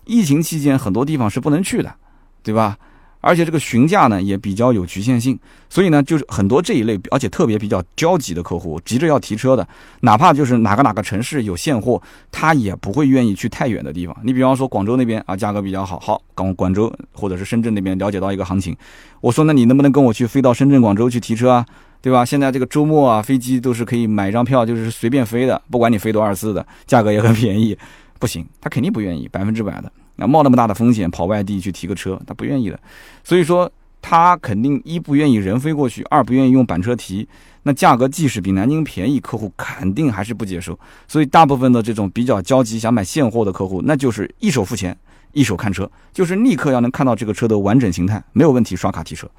[0.06, 1.96] 疫情期间很多地方是不能去的，
[2.44, 2.78] 对吧？
[3.22, 5.38] 而且这个询价呢也比较有局限性，
[5.70, 9.68] 所以呢就是很多这一类，而且特别比较焦急的客户，急着要提车的，
[10.02, 12.02] 哪怕就是哪个哪个城市有现货，
[12.32, 14.16] 他也不会愿意去太远的地方。
[14.24, 18.76] 你比方说广州那边啊，价格比较好，好广广州或者是深圳那边了解到一个行情，
[19.22, 21.66] 我说那你能不能跟我去飞到深圳、广州去提车啊？
[22.02, 22.24] 对吧？
[22.24, 27.78] 现在这个周末啊，飞机都是可以买一张票，就是随便飞的，不管你飞多少次的，价格也很便宜。
[28.18, 29.92] 不行，他肯定不愿意，百分之百的。
[30.20, 32.80] 那冒那么大的风险跑外地去提个车，他不愿意的。
[33.24, 37.28] 所以说他肯定一不愿意人飞过去，二不愿意用板车提，
[37.64, 40.78] 那价格即使比南京便宜，客户肯定还是不接受。
[41.08, 44.98] 所以大部分的这种比较焦急想买现货的客户，那就是一手付钱，
[45.34, 49.30] 一手看车，就是立刻要能看到这个车的完整形态，没有问题刷卡提车。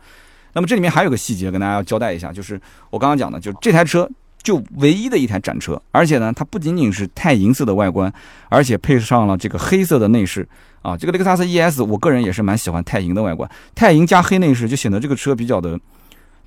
[0.52, 4.10] 那么这里面还有个细节跟大家要交代一下，就是我刚刚讲的，就这台车
[4.42, 8.12] 就唯一的一台展车，而且呢，它不仅仅是钛银色的外观，
[8.48, 10.48] 而且配上了这个黑色的内饰
[10.82, 10.96] 啊。
[10.96, 15.78] 这个雷克萨斯 ES，我个人也是蛮喜欢钛银的外观，钛银加黑内饰就显得这个车比较的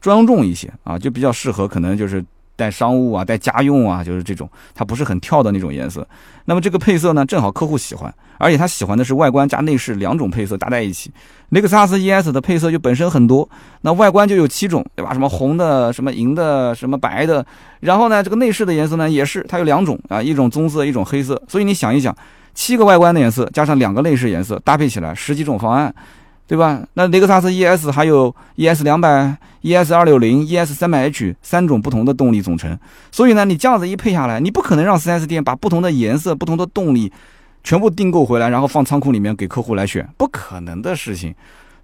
[0.02, 2.24] 庄重一些啊，就比较适合可能就是。
[2.56, 6.08] 带商务啊，带家用啊，就是这种，它不是很跳的那种颜色。
[6.46, 11.12] 那么这个配色呢，正好客户喜欢，而且他喜欢的是外观加内饰两种配色搭在一起。
[11.50, 13.48] 雷克萨斯 ES 的配色就本身很多，
[13.82, 15.14] 那外观就有七种，对吧？
[15.14, 17.46] 什么红的，什么银的，什么白的。
[17.80, 21.42] 然后呢，这个内饰的颜色呢，也是它有两种啊，一种棕色，一种黑色。
[21.48, 22.16] 所以你想一想，
[22.54, 25.94] 七个外观的颜色加上两个内饰颜色搭配起来，十几种方案。
[26.46, 26.86] 对吧？
[26.94, 32.78] 那雷克萨斯 ES 还有 ES 两百、ES 二六零、ES 三百 H 三种不同的动力总成，
[33.12, 37.12] 所以呢，你这样子一配下来，你不可能让 4S 店把不同的颜色、不同的动力
[37.64, 41.34] 全部订购回来，然后放仓库里面给客户来选，不可能的事情。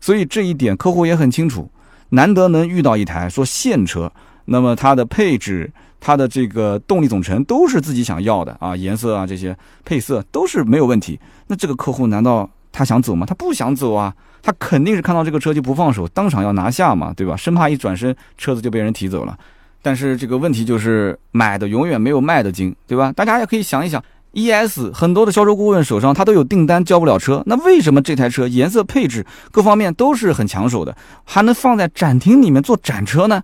[0.01, 1.69] 所以这一点客户也很清楚，
[2.09, 4.11] 难得能遇到一台说现车，
[4.45, 11.19] 那么它的配置、它的这个动力总成都是自己想要的啊，颜色啊这些配色都是没有问题。
[11.47, 13.25] 那这个客户难道他想走吗？
[13.25, 14.13] 他不想走啊。
[14.41, 17.35] 他肯定是看到这个车就不放手，当场要拿下嘛，对吧？
[17.35, 19.37] 生怕一转身车子就被人提走了。
[19.81, 23.11] 但是这个问题就是买的永远没有卖的精，对吧？
[23.13, 33.41] 大家也可以想一想，ES 很多的销售顾问手上他都有订单交不了车，那为什么这台车颜色配置各方面都是很抢手的，还能放在展厅里面做展车呢？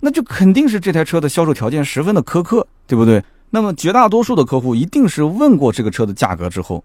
[0.00, 3.22] 那就肯定是这台车的销售条件十分的苛刻，对不对？
[3.50, 6.82] 那么绝大多数的客户一定是问过这个车的价格之后。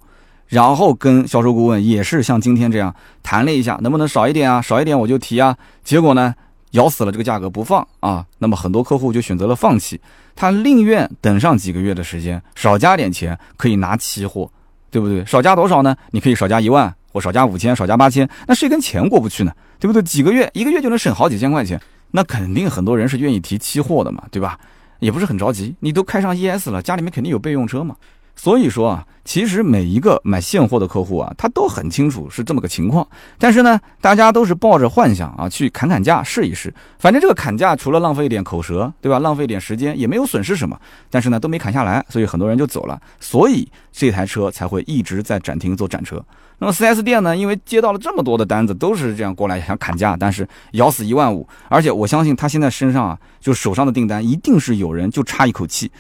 [0.52, 4.62] 然后跟销售顾问也是像今天这样谈了一下，能不能少一点啊？
[4.62, 5.56] 少一点我就提啊。
[5.82, 6.36] 结果呢，
[6.72, 8.26] 咬死了这个价格不放啊。
[8.38, 9.98] 那么很多客户就选择了放弃，
[10.36, 14.52] 他宁愿等上几个月的时间，少加点钱，可以拿期货，
[14.90, 15.26] 对不对？
[15.26, 15.96] 少加多少呢？
[16.12, 19.54] 你可以少加一万，或少加五千，少加八千，那谁跟钱过不去呢？
[19.80, 20.04] 对不对？
[20.04, 21.80] 几个月，一个月就能省好几千块钱，
[22.12, 24.60] 那肯定很多人是愿意提期货的嘛，对吧？
[25.00, 27.96] 也不是很着急，你都开上 ES 了，家里面肯定有备用车嘛。
[28.36, 33.08] 所以说啊，其实每一个买现货的客户啊，他都很清楚是这么个情况。
[33.38, 36.74] 但是呢，大家都是抱着幻想啊，去砍砍价试一试。
[36.98, 39.20] 反正这个砍价除了浪费一点口舌，对吧？
[39.20, 40.80] 浪费一点时间也没有损失什么。
[41.10, 43.00] 但是呢，都没砍下来，所以很多人就走了。
[43.20, 46.24] 所以这台车才会一直在展厅做展车。
[46.58, 51.48] 那么 4S 店呢，因为接到了这么多的单子，都是这样过来想砍价，但是咬死一万五。
[51.70, 55.92] 而且我相信他现在身上啊，就手上的订单一定是有人就差一口气。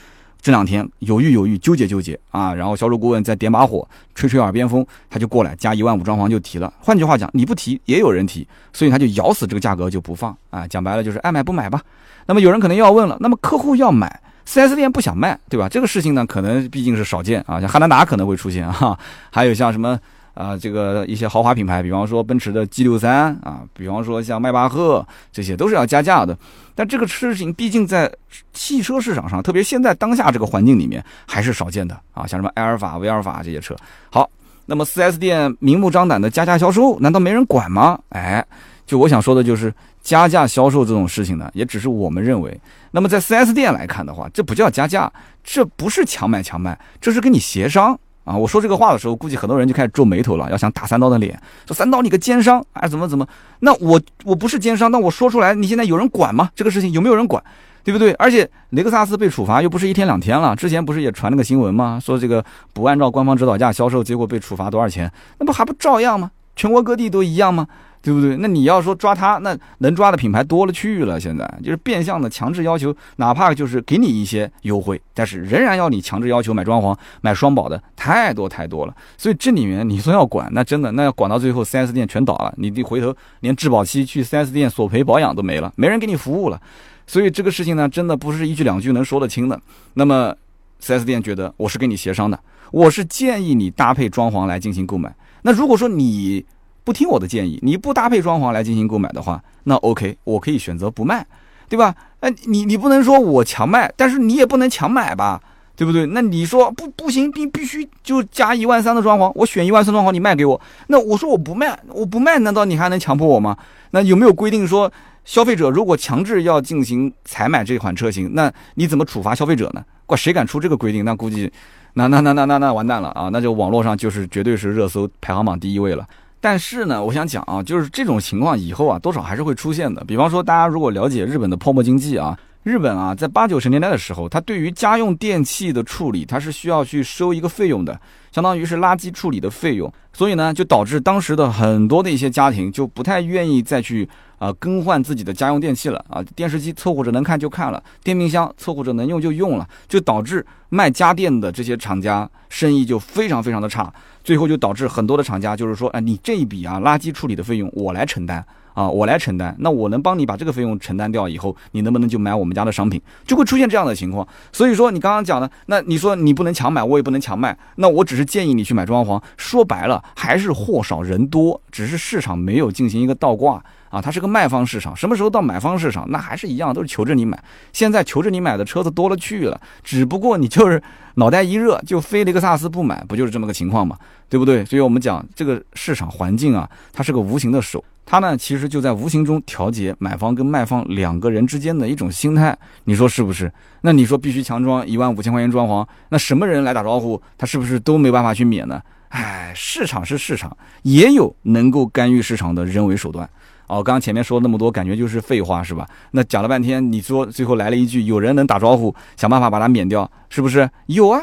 [0.41, 6.73] 这两天犹豫犹豫，纠结纠结啊，然后销售顾问再点把火，吹吹耳边风，他就过来加一万五装潢就提了。
[6.79, 10.67] 换句话讲，你不提也有人提，所以他就咬死这个价格就不放啊。
[10.67, 11.79] 讲白了就是爱买不买吧。
[12.25, 15.69] 那么有人可能要问了，那么客户要买，4S 店不想卖，对吧？
[15.69, 18.97] 这个事情呢，可能毕竟是少见啊，像汉兰达可能会出现啊，
[19.29, 19.99] 还有像什么。
[20.33, 26.37] 啊，这个一些豪华品牌，比方说奔驰的 G 六三啊，比方说像迈巴赫，这些都是要加价的。
[26.73, 28.11] 但这个事情毕竟在
[28.53, 32.25] 汽车市场上，特别现在当下这个环境里面，还是少见的啊。
[32.25, 33.75] 像什么埃尔法、威尔法这些车。
[34.09, 34.29] 好，
[34.65, 37.99] 那么 4S 店明目张胆的加价销售，难道没人管吗？
[38.09, 38.43] 哎，
[38.85, 42.59] 就我想说的就是加价销售这种事情呢，也只是我们认为。
[42.91, 45.11] 那么在 4S 店来看的话，这不叫加价，
[45.43, 47.99] 这不是强买强卖，这是跟你协商。
[48.31, 53.27] 啊，我说这个话的时候，估计很多人就开始皱眉头了，要想打三刀的脸，说三刀你个奸商，哎，怎么怎么？
[53.59, 56.49] 那我我不是奸商，那我说出来，你现在有人管吗？
[56.55, 57.43] 这个事情有没有人管，
[57.83, 58.13] 对不对？
[58.13, 61.99] 而且雷克萨斯被处罚又不是一天两天了，之前不是也传了个新闻吗？
[62.01, 65.11] 说这个不按照官方指导价销售，结果被处罚多少钱？
[65.37, 66.31] 那不还不照样吗？
[66.55, 67.67] 全国各地都一样吗？
[68.01, 68.35] 对不对？
[68.37, 71.19] 那你要说抓他，那能抓的品牌多了去了。
[71.19, 78.95] 现在就是变相的强制要求，哪怕就是给你一些优惠，但是仍然要你强制要求买装潢、买双保的太多太多了。
[79.17, 86.59] 所以这里面你说要管，那真的那要管到最后，4S 店全倒了，你得回头连质保期去 4S 店索赔保养都没了，没人给你服务了。
[87.05, 89.59] 所以这个事情呢，真的不是一句两句能说得清的。
[89.93, 90.35] 那么
[90.81, 92.39] 4S 店觉得我是跟你协商的，
[92.71, 95.13] 我是建议你搭配装潢来进行购买。
[95.43, 96.43] 那如果说你
[96.83, 101.25] 不听我的建议，你不搭配装潢来进行购买的话，那 OK，我可以选择不卖，
[101.69, 101.95] 对吧？
[102.21, 105.41] 哎，你你不能说我强卖，但是你也不能强买吧，
[105.75, 106.05] 对不对？
[106.07, 113.57] 那你说不不行，必必须就加一万三的装潢，我选一万三装潢，你卖给我，那我说我不卖，我不卖，难道你还能强迫我吗？
[113.91, 114.91] 那有没有规定说
[115.23, 119.83] 消费者如果强制要进行采买这款车型，那你怎么处罚消费者呢？
[120.05, 121.05] 怪谁敢出这个规定？
[121.05, 121.51] 那估计
[121.93, 123.29] 那那那那那那完蛋了啊！
[123.31, 126.05] 那就网络上就是绝对是热搜排行榜第一位了。
[126.41, 130.03] 但是呢，我想讲啊，就是这种情况以后啊，多少还是会出现的。
[130.03, 137.97] 比方说，大家如果了解日本的泡沫经济啊，日本啊，在八九十年代的时候，它对于家用电器的处理，它是需要去收一个费用的，
[138.31, 139.93] 相当于是垃圾处理的费用。
[140.11, 144.09] 所以呢，就导致当时的很多的一些家庭就不太愿意再去
[144.41, 153.93] 啊更换自己的家用电器了啊，电视机凑合着能看就看了，电冰箱凑合着能用就用了，就导致卖家电的这些厂家生意就非常非常的差。
[154.23, 163.01] 最后就导致很多的厂家就是说，哎，你这一笔啊垃圾处理的费用我来承担啊，我来承担，那我能帮你把这个费用承担掉以后，你能不能就买我们家的商品？
[163.25, 164.27] 就会出现这样的情况。
[164.51, 169.21] 所以说你刚刚讲的，那你说你不能强买，我也不能强卖，那我只是建议你去买装潢。
[169.37, 173.63] 说白了还是货少人多，只是市场没有进行一个倒挂。
[173.91, 177.37] 啊，它是个卖方市场，什么时候到买方市场，那还是一样，都是求着你买。
[177.73, 180.81] 现在求着你买的车子多了去了，只不过你就是
[181.15, 183.97] 脑袋一热就非雷克萨斯不买，不就是这么个情况吗？
[184.29, 184.63] 对不对？
[184.63, 193.49] 所以我们讲这个市场环境啊，它是个无形的手，它呢其实就在无形中调节买方跟卖方两个人之间的一种心态，你说是不是？
[193.83, 198.81] 那你说必须强装一万五千块钱装潢，那什么人来打招呼，他是不是都没办法去免呢？
[199.07, 203.29] 哎，市场是市场，也有能够干预市场的人为手段。
[203.67, 205.87] 哦，刚刚前面说那么多，感觉就是废话，是吧？
[206.11, 210.69] 那讲了半天，你说最后来了一句，有人能打招呼，想办法把它免掉，是不是？
[210.87, 211.21] 有啊，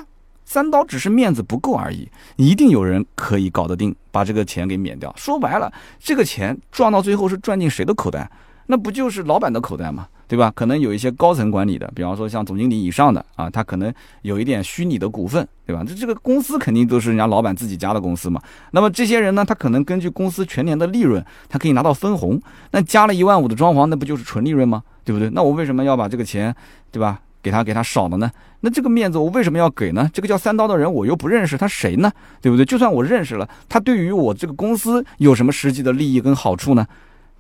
[0.49, 5.13] 三刀只是面子不够而已，一定有人可以搞得定，把这个钱给免掉。
[5.15, 8.31] 说白了，这个钱赚到最后是赚进谁的口袋？
[8.65, 10.09] 那不就是老板的口袋吗？
[10.27, 10.51] 对吧？
[10.57, 15.85] 可能有一些高层管理的，比方说像总经理以上的啊，他可能有一点虚拟的股份，对吧？
[15.87, 18.41] 这这个公司肯定都是人家老板自己家的公司嘛。
[18.71, 22.41] 那么这些人呢，他可能根据公司全年的利润，他可以拿到分红。
[22.71, 24.83] 那加了一万五的装潢，那不就是纯利润吗？
[25.05, 25.29] 对不对？
[25.29, 26.55] 那我为什么要把这个钱，
[26.91, 27.21] 对吧？
[27.43, 28.31] 给他给他少了呢？
[28.61, 30.11] 那这个面子我为什么要给呢？
[30.13, 32.11] 这个叫三刀的人我又不认识，他谁呢？
[32.41, 32.65] 对不对？
[32.65, 36.87] 就算我认识了，他对于我这个公司有什么实际的利益跟好处呢？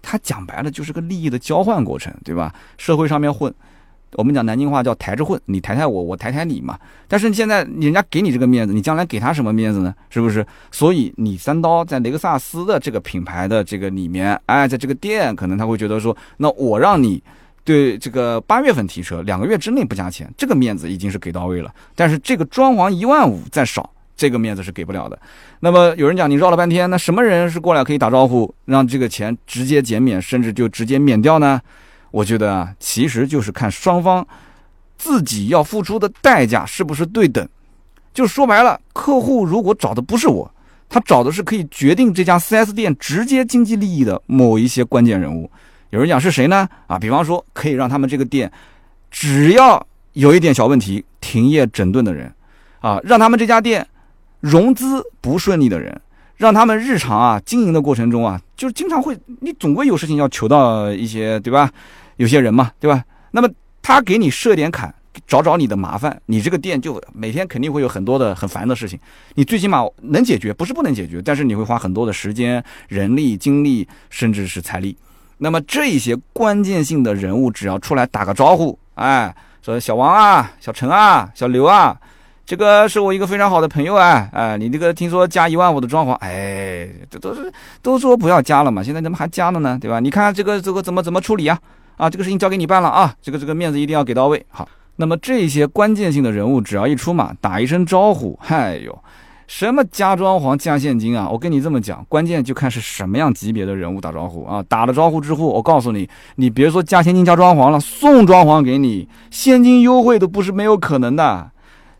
[0.00, 2.54] 他讲白了就是个利益的交换过程，对吧？
[2.76, 3.52] 社会上面混，
[4.12, 6.78] 我们讲南京话叫抬着混，你抬抬我，我抬抬你嘛。
[7.08, 9.92] 但是现在人家给你这个面子，你将来给他什么面子呢？
[10.08, 10.46] 是不是？
[10.70, 17.20] 所以你三刀在雷克萨斯的这个品牌的这个里面，哎，在这个店，可能他会觉得说，那我让你
[17.68, 21.70] 对这个八月份提车，两个月之内不加钱，这个面子已经是给到位了。
[21.94, 23.92] 但是这个装潢一万五再少。
[24.16, 25.16] 这个面子是给不了的。
[25.60, 31.60] 那么有人讲你绕了半天，那什么人是过来可以打招呼，让这个钱直接减免，甚至就直接免掉呢？
[32.10, 34.26] 我觉得啊，其实就是看双方
[34.96, 37.46] 自己要付出的代价是不是对等。
[38.12, 40.50] 就说白了，客户如果找的不是我，
[40.88, 45.48] 他找的是可以决定这家 4S 店直接经济利益的某一些关键人物。
[45.90, 46.68] 有人讲是谁呢？
[46.86, 48.50] 啊，比方说可以让他们这个店
[49.10, 52.32] 只要有一点小问题停业整顿的人，
[52.80, 53.86] 啊，让他们这家店。
[54.40, 56.00] 融资不顺利的人，
[56.36, 61.68] 让他们日常啊经营的过程中啊，就是经常会，你总归有事情要求到一些，对吧？
[62.18, 63.04] 有些人嘛，对吧？
[63.32, 63.50] 那么
[63.82, 64.94] 他给你设点坎，
[65.26, 68.96] 找找你的麻烦，你这个店就每天肯定会有很多的很烦的事情。
[69.34, 74.96] 你最起码能解决，不是不能解决，但是你会花很多的时间、人力、精力，甚至是财力。
[75.38, 81.96] 那么这些关键性的人物，只要出来打个招呼，哎，说小王啊、小陈啊、小刘啊。
[82.44, 89.78] 这个是我一个非常好的朋友啊，哎，你这个听说加一万五的装潢，哎，这都是都说不要加了嘛，现在怎么还加了呢？
[89.78, 90.00] 对吧？
[90.00, 91.58] 你看这个这个怎么怎么处理啊？
[91.98, 94.42] 啊，这个事情交给你办了啊，这个这个面子一定要给到位。
[94.48, 98.98] 好，那么这些关键性的人物只要一出马，打一声招呼，哎呦，
[99.48, 101.26] 什么加装潢加现金啊？
[101.28, 104.62] 我跟你这么讲，关键就看是什么样级别的人物打招呼啊。
[104.68, 111.50] 打了招呼之后，我告诉你，你别说加现金加装潢了，送装潢给你，现金优惠都不是没有可能的。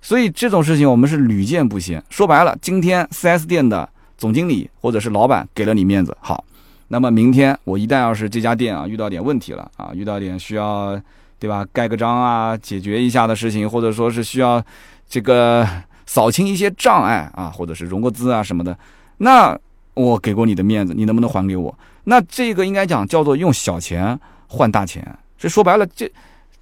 [0.02, 2.00] 所以这种事情我们是屡见不鲜。
[2.10, 6.44] 说白了，今天 4S 店的总经理或者是老板给了你面子，好，
[6.88, 11.00] 那么明天我一旦要是这家店啊遇到点问题了啊，遇到点需要
[11.38, 14.62] 对吧盖个章啊解决一下的事情，或者说是需要
[15.08, 15.66] 这个
[16.08, 18.76] 扫清一些障碍啊，或者是融个资啊什么的，
[19.18, 19.56] 那
[19.94, 21.72] 我给过你的面子，你能不能还给我？
[22.02, 24.18] 那这个应该讲叫做用小钱
[24.48, 25.16] 换大钱。
[25.38, 26.10] 这说白了，这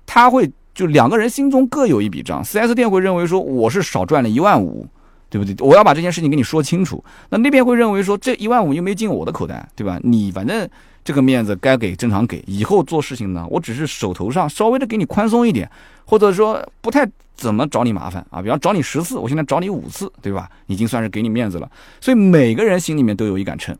[0.04, 0.52] 他会。
[0.76, 4.86] 就两个人心中各有一笔账，4S 店会认为说我是少赚了一万五，
[5.30, 5.66] 对不对？
[5.66, 7.02] 我要把这件事情跟你说清楚。
[7.30, 9.98] 那那边会认为说这一万五又没进我的口袋，对吧？
[10.02, 10.68] 你反正
[11.02, 15.66] 这个面子该给正常给，以后做事情呢，我只是手头上稍微的给你宽松一点，
[16.04, 18.42] 或者说不太怎么找你麻烦啊。
[18.42, 20.48] 比方找你十次，我现在找你五次，对吧？
[20.66, 21.70] 已经算是给你面子了。
[22.00, 23.76] 所以每个人心里面都有一杆秤，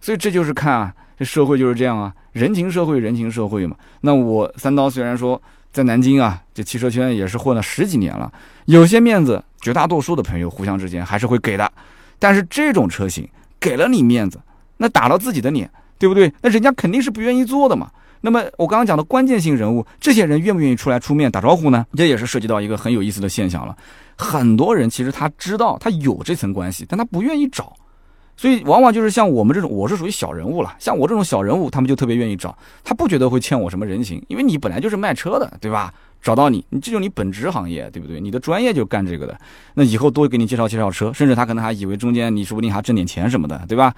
[0.00, 3.76] 所以这就是看啊，这社会就是这样啊，人情社会，人情社会嘛。
[4.00, 5.40] 那我三刀虽然说。
[5.72, 8.30] 在南京啊，这汽车圈也是混了十几年了，
[8.66, 11.72] 有些面子，绝大多数的朋友互相之间还是会给的。
[12.18, 13.26] 但是这种车型
[13.58, 14.38] 给了你面子，
[14.76, 16.30] 那打到自己的脸，对不对？
[16.42, 17.90] 那人家肯定是不愿意做的嘛。
[18.22, 21.84] 那么我刚刚讲的关键性人物，这些人愿不愿意出来出面打招呼呢？
[21.94, 23.76] 这也是涉及到一个很有意思的现象了。
[24.16, 27.74] 很多人其实他知道他有这层关系，但他不愿意找，
[28.36, 30.74] 所以往往就是像我们这种，我是属于小人物了。
[30.78, 35.92] 像我这种小人物，他们就特别愿意找，他不觉得会欠我什么人情，因为你本来就是卖车的，对吧？
[36.22, 38.20] 找到你，你这就是你本职行业，对不对？
[38.20, 39.36] 你的专业就干这个的，
[39.74, 43.92] 那以后多给你介绍介绍车，甚至他可能还以为中间你说不定还挣点钱什么的，对吧？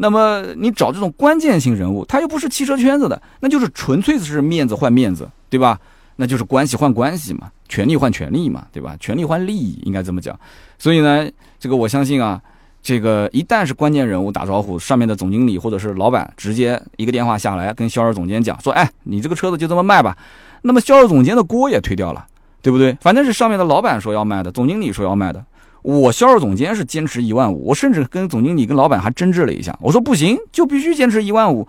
[0.00, 5.78] 那么你找这种关键性人物，他又不是汽车圈子的，那就是纯粹是面子换面子，对吧？
[6.16, 8.96] 那就是关系换关系嘛，权力换权力嘛，对吧？
[8.98, 10.38] 权力换利益，应该这么讲。
[10.78, 11.28] 所以呢，
[11.58, 12.40] 这个我相信啊，
[12.82, 20.16] 这个一旦是关键人物打招呼，上面的总经理或者是老板直接一个电话下来跟销售总监讲说，哎，你这个车子就这么卖吧。
[20.62, 22.26] 那么销售总监的锅也推掉了，
[22.62, 22.96] 对不对？
[23.00, 25.44] 反正是上面的老板说要卖的，总经理说要卖的。
[25.82, 31.66] 我销售总监是坚持一万五，我甚至跟总经理、跟老板还争执了一下，我说不行，就必须坚持一万五。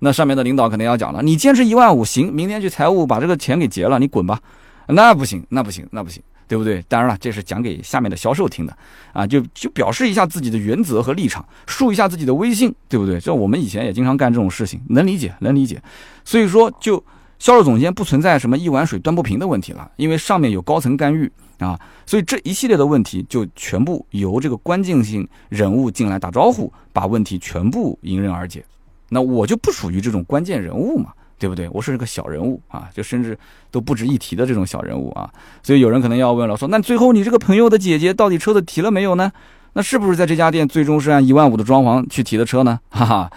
[0.00, 4.40] 那上面的领导肯定要讲了，你坚持一万五行，明天去财务把这个钱给结了，你滚吧。
[4.88, 6.84] 那不行，那不行，那不行，对不对？
[6.88, 8.76] 当然了，这是讲给下面的销售听的
[9.12, 13.20] 啊，就就表示一下自己的原则和立场，树一下自己的威信，对不对？
[13.20, 15.80] 这我们以前也经常干这种事情，能理解，能理解。
[16.24, 16.96] 所以说，就
[17.38, 21.30] 销售总监不存在什么一碗水端不平的问题了，因为上面有高层干预。
[21.58, 28.64] 啊，所以这一系列的问题就全部由这个关键性人物进来打招呼，把问题全部迎刃而解。
[29.08, 31.68] 那我就不属于这种关键人物嘛，对不对？
[31.70, 33.38] 我是个小人物啊，就甚至
[33.70, 35.30] 都不值一提的这种小人物啊。
[35.62, 39.30] 所以有人可能要问了，说那最后你这个朋友的姐姐到底车子提了没有呢？
[39.74, 42.80] 那是不是在这家店最终是按一万五的装潢去提的车呢？
[42.90, 43.30] 哈哈，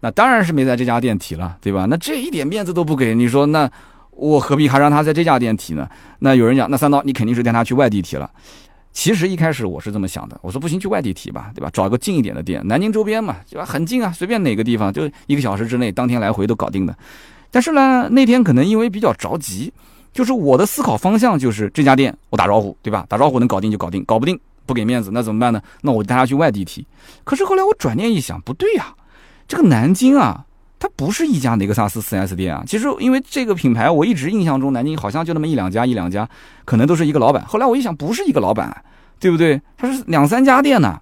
[0.00, 1.86] 那当然是没在这家店提了，对吧？
[1.88, 3.70] 那这一点面子都不给你说那。
[4.18, 5.88] 我何必还让他在这家店提呢？
[6.18, 8.28] 那有人讲，那三刀你肯定是带他去外地提了。
[8.92, 11.70] 其实一开始我是这么想的，我说不行，去外地提吧，对吧？
[11.72, 13.64] 找一个近一点的店，南京周边嘛，对吧？
[13.64, 16.92] 很近啊，随便哪个地方就一个小时之内，当天来回都搞定的。
[17.52, 19.72] 但是呢，那天可能因为比较着急，
[20.12, 23.06] 就是我的思考方向就是这家店我打招呼，对吧？
[23.08, 25.62] 打招呼能搞定就搞定，搞不定不给面子那怎么办呢？
[25.82, 26.84] 那我带他去外地提。
[27.22, 28.94] 可是后来我转念一想，不对呀，
[29.46, 30.44] 这个南京啊。
[30.78, 36.28] 它不是一家雷克萨斯四 S 店啊，其实因为这个品牌，我一直印象中南京好像就那么一两家，一两家，
[36.64, 37.44] 可能都是一个老板。
[37.46, 38.84] 后来我一想，不是一个老板，
[39.18, 39.60] 对不对？
[39.76, 41.00] 它是两三家店呢。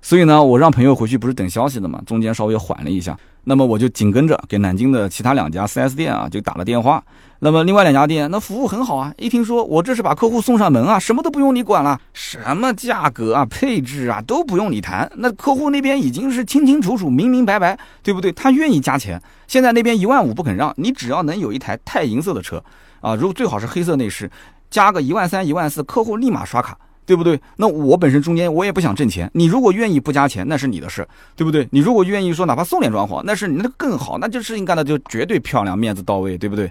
[0.00, 3.18] 所以呢，我让朋友回去不是等消息的嘛，中间稍微缓了一下。
[3.44, 7.02] 那么我就紧跟着给南京的其他两家四 S 店啊，就打了电话。
[7.40, 18.32] 那么另外两家店那服务很好啊，一听说我这是把客户送上门啊，什么都不用你管了，什么价格啊、配置啊都不用你谈，那客户那边已经是清清楚楚、明明白白，对不对？
[18.32, 22.62] 他愿意加钱，现在那边一万五不肯让你，只要能有一台钛银色的车
[23.00, 24.30] 啊，如果最好是黑色内饰，
[24.70, 26.76] 加个一万三、一万四，客户立马刷卡。
[27.08, 27.40] 对不对？
[27.56, 29.30] 那我本身中间我也不想挣钱。
[29.32, 31.66] 你如果愿意不加钱，那是你的事，对不对？
[31.70, 36.70] 你如果愿意说哪怕送点装潢，那是你那更好，那就事情干的，就绝对漂亮，面子到位，对不对？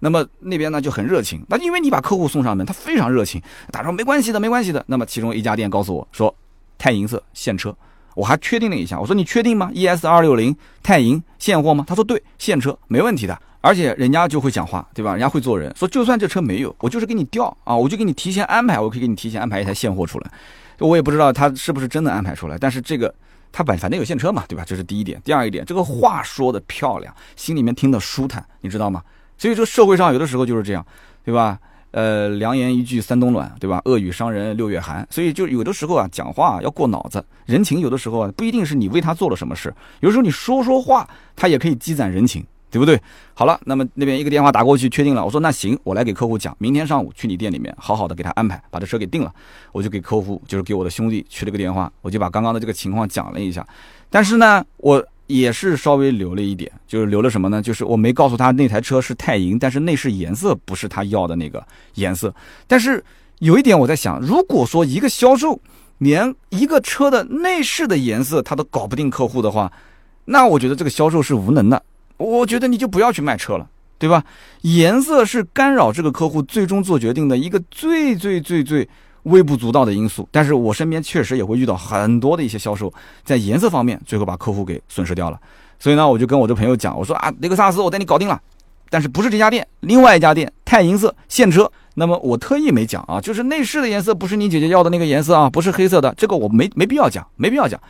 [0.00, 3.40] 那么那边呢就很热情，那因为你把客户送上门，他非常热情，
[3.70, 4.84] 打说没关系的，没关系的。
[4.88, 6.34] 那么其中一家店告诉我说，
[6.78, 7.74] 钛银色现车，
[8.14, 11.84] 我还确定了一下，我说你确定吗？ES 二六零钛银现货吗？
[11.86, 13.40] 他说对，现车没问题的。
[13.62, 15.10] 而且人家就会讲话，对吧？
[15.10, 20.30] 人家会做人，说就算这车没有，我就是给你调啊，我就给你提前安排，我可以给你提前安排一台现货出来。
[20.78, 23.14] 我也不知道他是不是真的安排出来，但是这个
[23.52, 24.64] 他反反正有现车嘛，对吧？
[24.66, 25.20] 这是第一点。
[25.22, 29.02] 第二一点，这个话说的漂亮，心里面听得舒坦，你知道吗？
[29.40, 30.86] 所以这社会上有的时候就是这样，
[31.24, 31.58] 对吧？
[31.92, 33.80] 呃，良言一句三冬暖，对吧？
[33.86, 35.06] 恶语伤人六月寒。
[35.10, 42.44] 所以就有的时候啊，讲话要过脑子，人情有的时候啊不一定是你为他做了什么事，有时候你说说话，他也可以积攒人情。
[42.72, 43.02] 对不对？
[43.34, 45.24] 好了，那么那边一个电话打过去，确定了。
[45.24, 49.34] 我说那行，我来给客户讲，明天上午去你店里面，好好的给他安排，把这车给定了。
[49.72, 53.66] 我就给客户，就是给我的兄弟去了个电话，我就把刚刚的这个情况讲了一下。
[54.08, 57.62] 但是呢，我也是稍微留了一点，就是留了什么呢？
[57.62, 61.64] 就是我没告诉他那台车是钛银，但是内饰颜色不是他要的那个
[61.94, 62.34] 颜色。
[62.66, 63.02] 但是
[63.38, 65.60] 有一点我在想，如果说一个销售
[65.98, 69.72] 连一个车的内饰的颜色他都搞不定客户的话，
[70.24, 71.80] 那我觉得这个销售是无能的。
[72.16, 73.68] 我觉得你就不要去卖车了，
[73.98, 74.24] 对吧？
[74.62, 78.88] 颜色是干扰这个客户最终做决定的一个最最最最
[79.24, 80.28] 微不足道的因素。
[80.30, 82.92] 但是我身边确实也会遇到很多的一些销售，
[83.24, 85.38] 在颜色方面最后把客户给损失掉了。
[85.78, 88.40] 所以呢，我就跟我的朋友讲，我说啊，雷克萨斯我带你搞定了，
[88.88, 91.70] 但是不是这家店，另外一家店钛银色现车。
[91.94, 97.80] 那么我特意没讲啊，就是内饰的颜色不是你姐姐要的那个颜色啊，不是黑色的，这个我没没必要讲，没必要讲。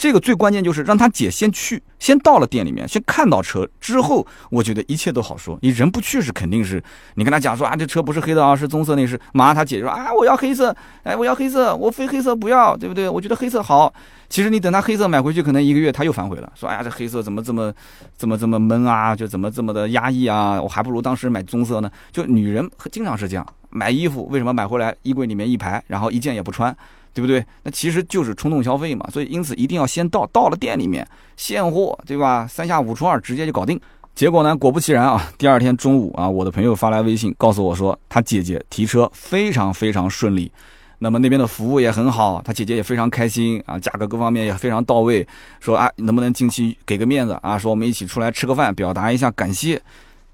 [0.00, 5.58] 这个最关键就是让他姐先去，先到了店里面，先看到车之后，我觉得一切都好说。
[5.60, 6.82] 你人不去是肯定是，
[7.16, 9.20] 你跟他讲说啊，这车不是黑的啊，是棕色内饰。
[9.34, 13.10] 马上他姐就说啊，我要黑色，哎，我要黑色，我非黑色不要，对不对？
[13.10, 13.92] 我觉得黑色好。
[14.30, 17.70] 其实你等他黑色买回去，可能一个月他又反悔了，说哎呀，这黑色怎么这么，
[18.16, 19.14] 这么这么闷啊？
[19.14, 20.58] 就怎么这么的压抑啊？
[20.58, 21.90] 我还不如当时买棕色呢。
[22.10, 26.74] 就女人经常是这样，买衣服为什么买回来衣柜里面一排，然后一件也不穿？
[27.12, 27.44] 对不对？
[27.62, 31.06] 那其实就是冲动消费嘛，所以因此一定要先到到了店里面
[31.36, 32.46] 现货，对吧？
[32.46, 33.80] 三下五除二直接就搞定。
[34.12, 40.50] 结果呢，果不其然啊，第二天中午啊，我的朋友发来微信告诉我说，他姐姐提车非常非常顺利，
[40.98, 45.26] 那么那边的服务也很好，他姐姐也非常开心啊，价格各方面也非常到位，
[45.60, 47.56] 说啊，能不能近期给个面子啊？
[47.56, 49.80] 说我们一起出来吃个饭，表达一下感谢。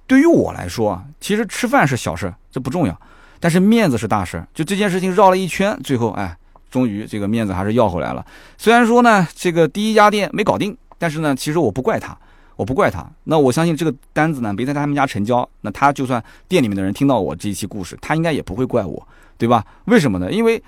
[0.06, 3.00] 对于我来说啊，其实吃饭是小事，这不重要，
[3.38, 4.42] 但是面子是大事。
[4.54, 6.36] 就这件事情绕了一圈，最后哎。
[6.70, 8.24] 终于这个面子还是要回来了。
[8.58, 12.16] 虽然说呢，这个第一家店没搞定，但是呢，其实我不怪他，
[12.56, 13.06] 我不怪他。
[13.24, 19.06] 那我相信这个单子呢没在他们家成交，那他就算店里面的人听到我这一期故事，他应该也不会怪我，
[19.38, 19.64] 对吧？
[19.86, 20.30] 为什么呢？
[20.30, 20.62] 因为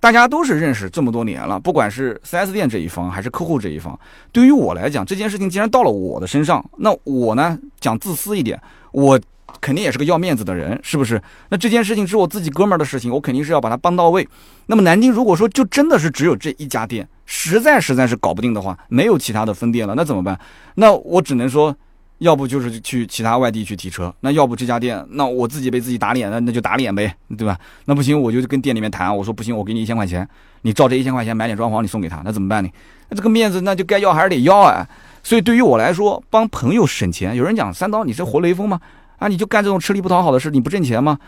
[0.00, 3.98] 大家都是认识这么多年了，不管是 4S 店这一方还是客户这一方，
[4.32, 8.60] 对于我来讲，这件事情既然到了我的身上，那我呢讲自私一点，
[8.92, 9.18] 我。
[9.60, 11.20] 肯定也是个要面子的人，是不是？
[11.48, 14.26] 那这件事情是我自己哥们儿的事情，我肯定是要把它帮到位。
[14.66, 20.38] 那么南京如果说就真的是只有这一家店，实在实在是搞不定的话，没有其他的分店了，那怎么办？
[20.76, 21.74] 那我只能说，
[22.18, 27.58] 要不就是去其他外地去提车，那要不这家店，那我自己被自己打脸了，那就打脸呗，对吧？
[27.86, 30.26] 那不行，我就跟店里面谈，我说不行，我给你一千块钱，
[30.62, 32.70] 你照这一千块钱买点装潢，你送给他，那怎么办呢？
[33.08, 34.88] 那这个面子那就该要还是得要啊。
[35.22, 38.80] 所以对于我来说，帮朋友省钱，有人讲三刀，你是活雷锋吗？
[39.18, 41.18] 啊，你就干这种吃力不讨好的事，你不挣钱吗？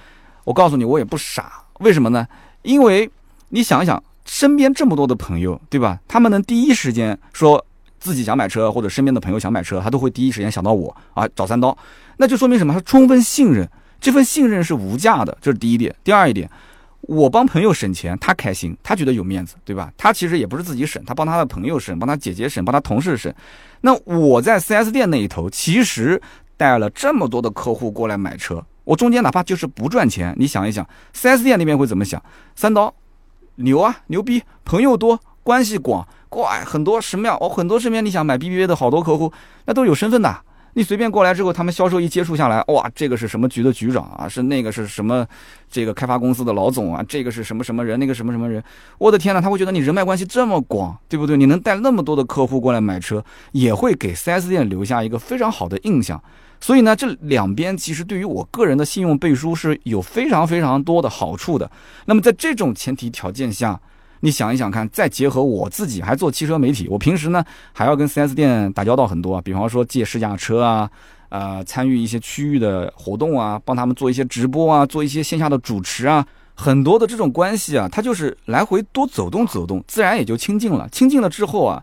[0.45, 1.53] 我告诉你，我也不傻。
[1.80, 2.26] 为什么呢？
[2.62, 3.11] 因为
[3.49, 5.99] 你想一想，身边这么多的朋友，对吧？
[6.07, 7.64] 他们能第一时间说
[7.99, 11.76] 自己想买车，或者身边的朋友想买车，他都会第一时间想到我啊，找三刀。
[12.16, 12.72] 那就说明什么？
[12.72, 13.68] 他充分信任，
[14.01, 15.37] 这份信任是无价的。
[15.41, 15.95] 这是第一点。
[16.05, 16.49] 第二一点，
[17.01, 19.93] 我帮朋友省钱，他开心，他觉得有面子，对吧？
[19.97, 23.32] 他其实也不是自己省，他帮他的朋友省，帮他姐姐省，帮他同事省。
[23.80, 26.20] 那我在 4S 店那一头，其实。
[26.57, 32.23] 带了这么多的客户过来买车，我中间哪怕就是不赚钱，你想一想，4S 店那边会怎么想？
[32.55, 32.95] 三刀，
[33.57, 37.37] 牛啊，牛逼，朋友多，关系广，怪很多什么样？
[37.41, 39.33] 哦，很多身边你想买 BBA 的好多客户，
[39.67, 40.37] 那都有身份的。
[40.75, 44.29] 你随便过来之后，他们销售一接触下来，哇，这个是什么局的局长啊？
[44.29, 45.27] 是那个是什么
[45.71, 47.03] 这个开发公司的老总啊？
[47.09, 47.99] 这个是什么什么人？
[47.99, 48.63] 那个什么什么人？
[48.99, 51.35] 我的天呐，他会觉得你人脉关系这么广，对不对？
[51.35, 56.23] 你能带那么多的客户过来买车，也会给 4S 店留下一个非常好的印象。
[56.67, 61.71] 所以呢，这两边其实对于我个人的信用背书是有非常非常多的好处的。
[62.07, 63.81] 那么在这种前提条件下，
[64.19, 70.91] 你想一想看，再结合我自己还做汽车媒体，我平时呢还要跟 4S 店打交道很多啊，比方说借试驾车啊，
[71.29, 80.89] 呃，参与一些区域的活动啊，帮他们做一些直播啊，做一些线下的主持啊，很多的这种关系啊，它就是来回多走动走动，自然也就亲近了。
[80.91, 81.81] 亲近了之后啊。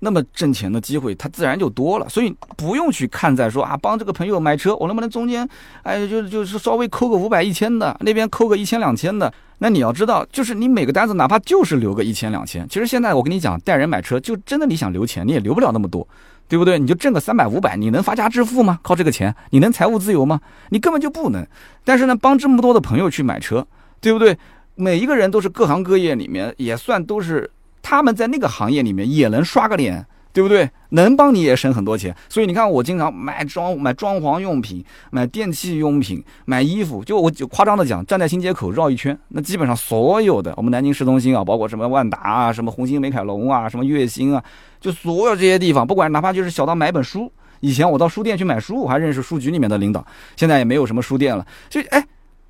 [0.00, 5.48] 那么挣钱的机会，它自然就多了，所以不用去看在说啊，帮这个朋友买车，我能不能中间，
[5.82, 9.32] 哎，就就是稍微扣个五百一千的，那边扣个一千两千的。
[9.58, 16.06] 那你要知道，就是你每个单子哪怕就是留个一千两千，其实现在我跟你讲，带人买车就真的你想留钱，你也留不了那么多，
[16.46, 16.78] 对不对？
[16.78, 18.78] 你就挣个三百五百，你能发家致富吗？
[18.82, 20.40] 靠这个钱，你能财务自由吗？
[20.68, 21.44] 你根本就不能。
[21.84, 23.66] 但是呢，帮这么多的朋友去买车，
[24.00, 24.38] 对不对？
[24.76, 27.50] 每一个人都是各行各业里面也算都是。
[27.88, 30.68] 他们在那个行业里面也能刷个脸，对不对？
[30.90, 32.14] 能帮你也省很多钱。
[32.28, 37.02] 所以你看，我经常买装买装潢用品、买电器用品、买衣服。
[37.02, 44.44] 就我就夸张的讲，站在新街口绕一圈，那基本上所有的我们南京市中心啊，包括什么万达啊、什么红星美凯龙啊、什么悦星啊，
[44.78, 47.32] 就所有这些地方，不管哪怕就是小到买本书。
[47.60, 50.06] 以前我到书店去买书，我还认识书局里面的领导。
[50.36, 52.06] 现在也没有什么书店了，就哎，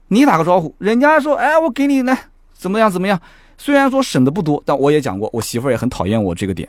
[0.09, 2.18] 你打个招呼，人家说哎，我给你来
[2.53, 3.20] 怎么样怎么样。
[3.59, 6.67] 虽然说省的不多，但我也讲过，我媳妇儿也很讨厌我这个点。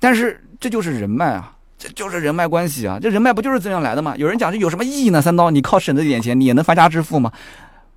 [0.00, 4.14] 但是这就是人脉啊，这就是人脉关系啊，这人脉不就是这样来的吗？
[4.16, 5.22] 有人讲这有什么意义呢？
[5.22, 7.30] 三刀，你靠省这点钱，你也能发家致富吗？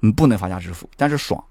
[0.01, 1.43] 嗯，不能发家致富，但是爽，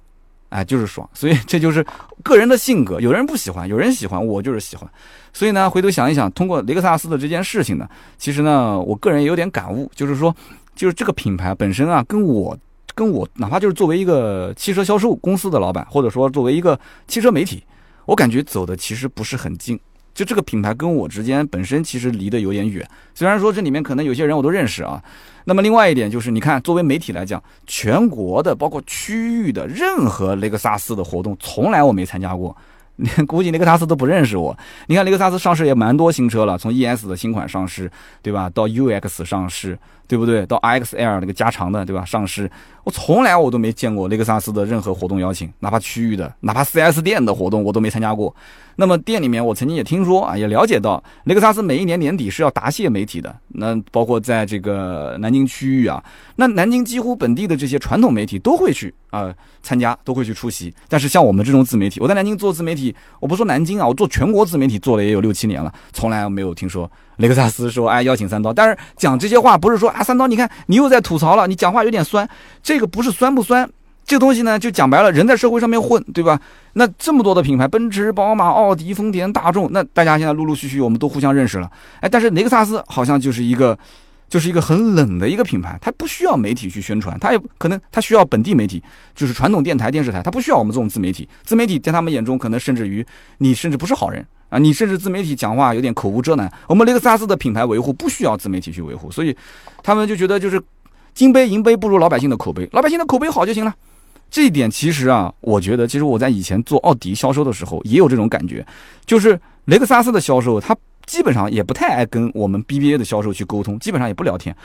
[0.50, 1.08] 哎，就是爽。
[1.12, 1.84] 所以这就是
[2.22, 4.88] 个人的性格，有人不喜欢，有人喜欢，我就是喜欢。
[5.32, 10.32] 所以呢，回头想一想，通过雷克萨斯的这件事情呢，其实呢，我个人也有点感悟，就是说，
[10.76, 12.56] 就是这个品牌本身啊，跟我。
[12.94, 16.78] 跟我哪怕就是作为一个汽车销售公司的老板，或者说作为一个
[17.08, 17.62] 汽车媒体，
[18.06, 19.78] 我感觉走的其实不是很近。
[20.14, 22.88] 就这个品牌跟我之间本身其实离得有点远。
[23.16, 25.02] 虽然说这里面可能有些人我都认识啊。
[25.44, 32.56] 那么另外一点就是，你看作为媒体来讲，全国的包括区域的任何雷克萨斯的活动，从来我没参加过。
[33.26, 34.56] 估计雷克萨斯都不认识我。
[34.86, 37.90] 你看雷克萨斯上市也蛮多新车了，从 ES 的新款上市，
[38.22, 38.48] 对吧？
[38.48, 39.76] 到 UX 上市，
[40.06, 40.44] 对不对？
[40.46, 42.04] 到 RXL 那个加长的，对吧？
[42.04, 42.50] 上市，
[42.84, 48.34] 我从来我都没见过雷克萨斯的任何活动邀请，哪怕区域的，哪怕 4S 店的活动我都没参加过。
[48.76, 53.34] 那么店里面，我曾经也听说啊，也了解到，雷克萨斯每一年年底是要答谢媒体的。
[53.48, 56.02] 那包括在这个南京区域啊，
[56.34, 59.32] 那南京几乎本地的这些传统媒体都会去啊
[59.62, 60.74] 参加，都会去出席。
[60.88, 68.52] 但是像我们这种自媒体，我在南京做自媒体，我不说南京啊，我做全国自媒体做了也有六七年了，从来没有听说雷克萨斯说哎邀请三刀。
[68.52, 72.28] 但是讲这些话不是说啊三刀，你看你又在吐槽了，你讲话有点酸，
[72.62, 73.68] 这个不是酸不酸。
[74.06, 76.38] 这个东西呢，就讲白了，人在社会上面混，对吧？
[76.74, 81.70] 那这么多的品牌，奔驰、宝马、奥迪、丰田、大众，那大家现在陆陆续续我们都互相认识了。
[82.00, 83.78] 哎，但是雷克萨斯好像就是一个，
[84.28, 88.82] 就是一个很冷的一个品牌，它不需要媒体去宣传，它也可能它需要本地媒体，
[89.14, 91.26] 就是传统电台、电视台，它不需要我们这种自媒体。
[91.42, 93.02] 自媒体在他们眼中，可能甚至于
[93.38, 94.22] 你甚至不是好人
[94.54, 96.48] 啊，你甚至自媒体讲话有点口无遮拦。
[96.68, 99.36] 我们雷克萨斯的品牌维护不需要自媒体去维护，所以
[99.82, 100.62] 他们就觉得就是
[101.12, 103.74] 金杯银杯不如老百姓的口碑，老百姓的口碑好就行了。
[104.30, 108.64] 这一点其实啊，我觉得其实我在以前做奥迪销售的时候也有这种感觉，
[109.04, 114.56] 就是雷克萨斯的销售他基本上也不太爱跟我们 BBA 的销售去沟通，基本上也不聊天。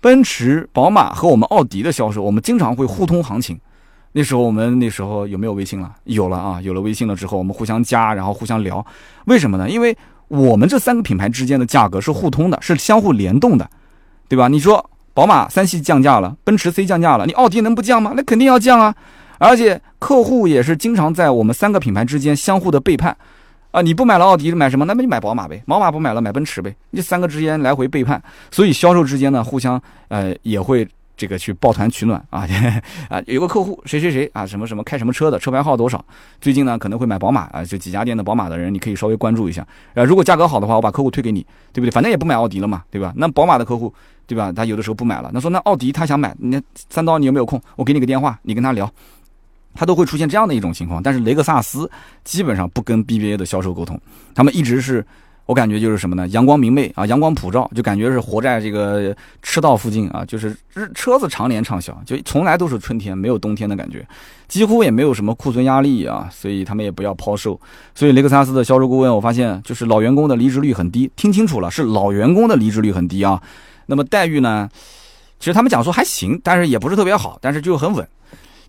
[0.00, 3.60] 奔驰、宝马和我们奥迪的销售，我们经常会互通行情。
[4.14, 5.94] 那时候我们那时候有没有微信了？
[6.04, 8.84] 有了啊，有了微信了之后，我们互相加，然后互相聊。
[9.26, 9.68] 为什么呢？
[9.68, 9.94] 因为
[10.28, 13.68] 我们这三个品牌之间的价格是互通的，是相互联动的，
[14.28, 14.48] 对吧？
[14.48, 14.90] 你说。
[15.14, 18.14] 宝马三系降价了，奔驰 C 降价了，你奥迪能不降吗？
[18.16, 18.92] 那肯定要降啊！
[19.38, 23.16] 而且客户也是经常在我们三个品牌之间相互的背叛
[23.70, 23.80] 啊！
[23.80, 24.84] 你不买了奥迪买什么？
[24.86, 30.84] 那么你买宝马呗，宝马不买了买奔驰呗，这三个之间来回背叛，所以销售之间呢互相呃也会
[31.16, 32.46] 这个去抱团取暖 啊
[33.08, 33.22] 啊！
[33.26, 36.04] 有个客户谁谁谁啊什么什么开什么车的车牌号多少？
[36.40, 40.04] 最近呢可能会买宝马啊，这几家店的宝马的人你可以稍微关注一下啊！
[40.04, 41.90] 如果价格好的话，我把客户推给你，对不对？
[41.90, 43.12] 反正也不买奥迪了嘛，对吧？
[43.16, 43.92] 那宝马的客户。
[44.26, 44.50] 对吧？
[44.50, 45.30] 他有的时候不买了。
[45.34, 46.58] 那说那奥迪他想买，那
[46.88, 47.60] 三刀你有没有空？
[47.76, 48.90] 我给你个电话，你跟他聊，
[49.74, 51.02] 他都会出现这样的一种情况。
[51.02, 51.90] 但是雷克萨斯
[52.24, 54.00] 基本上不跟 BBA 的销售沟通，
[54.34, 55.06] 他们一直是
[55.46, 56.26] 我感觉就是什么呢？
[56.28, 60.56] 阳光明媚啊，阳光普照，就感觉是活在这个赤道附近啊，就是
[60.94, 64.06] 车子常年畅销，就从来都是春天，没有冬天的感觉，
[64.48, 67.60] 几乎也没有什么库存压力啊，所以他们也不要抛售。
[67.94, 73.42] 所以雷克萨斯的销售顾问，我发现就是老员工的离职率很低，听清楚了，是老员工的离职率很低啊。
[73.86, 74.68] 那么待遇呢？
[75.38, 78.08] 其实他们讲说还行，但是也不是特别好，但是就很稳。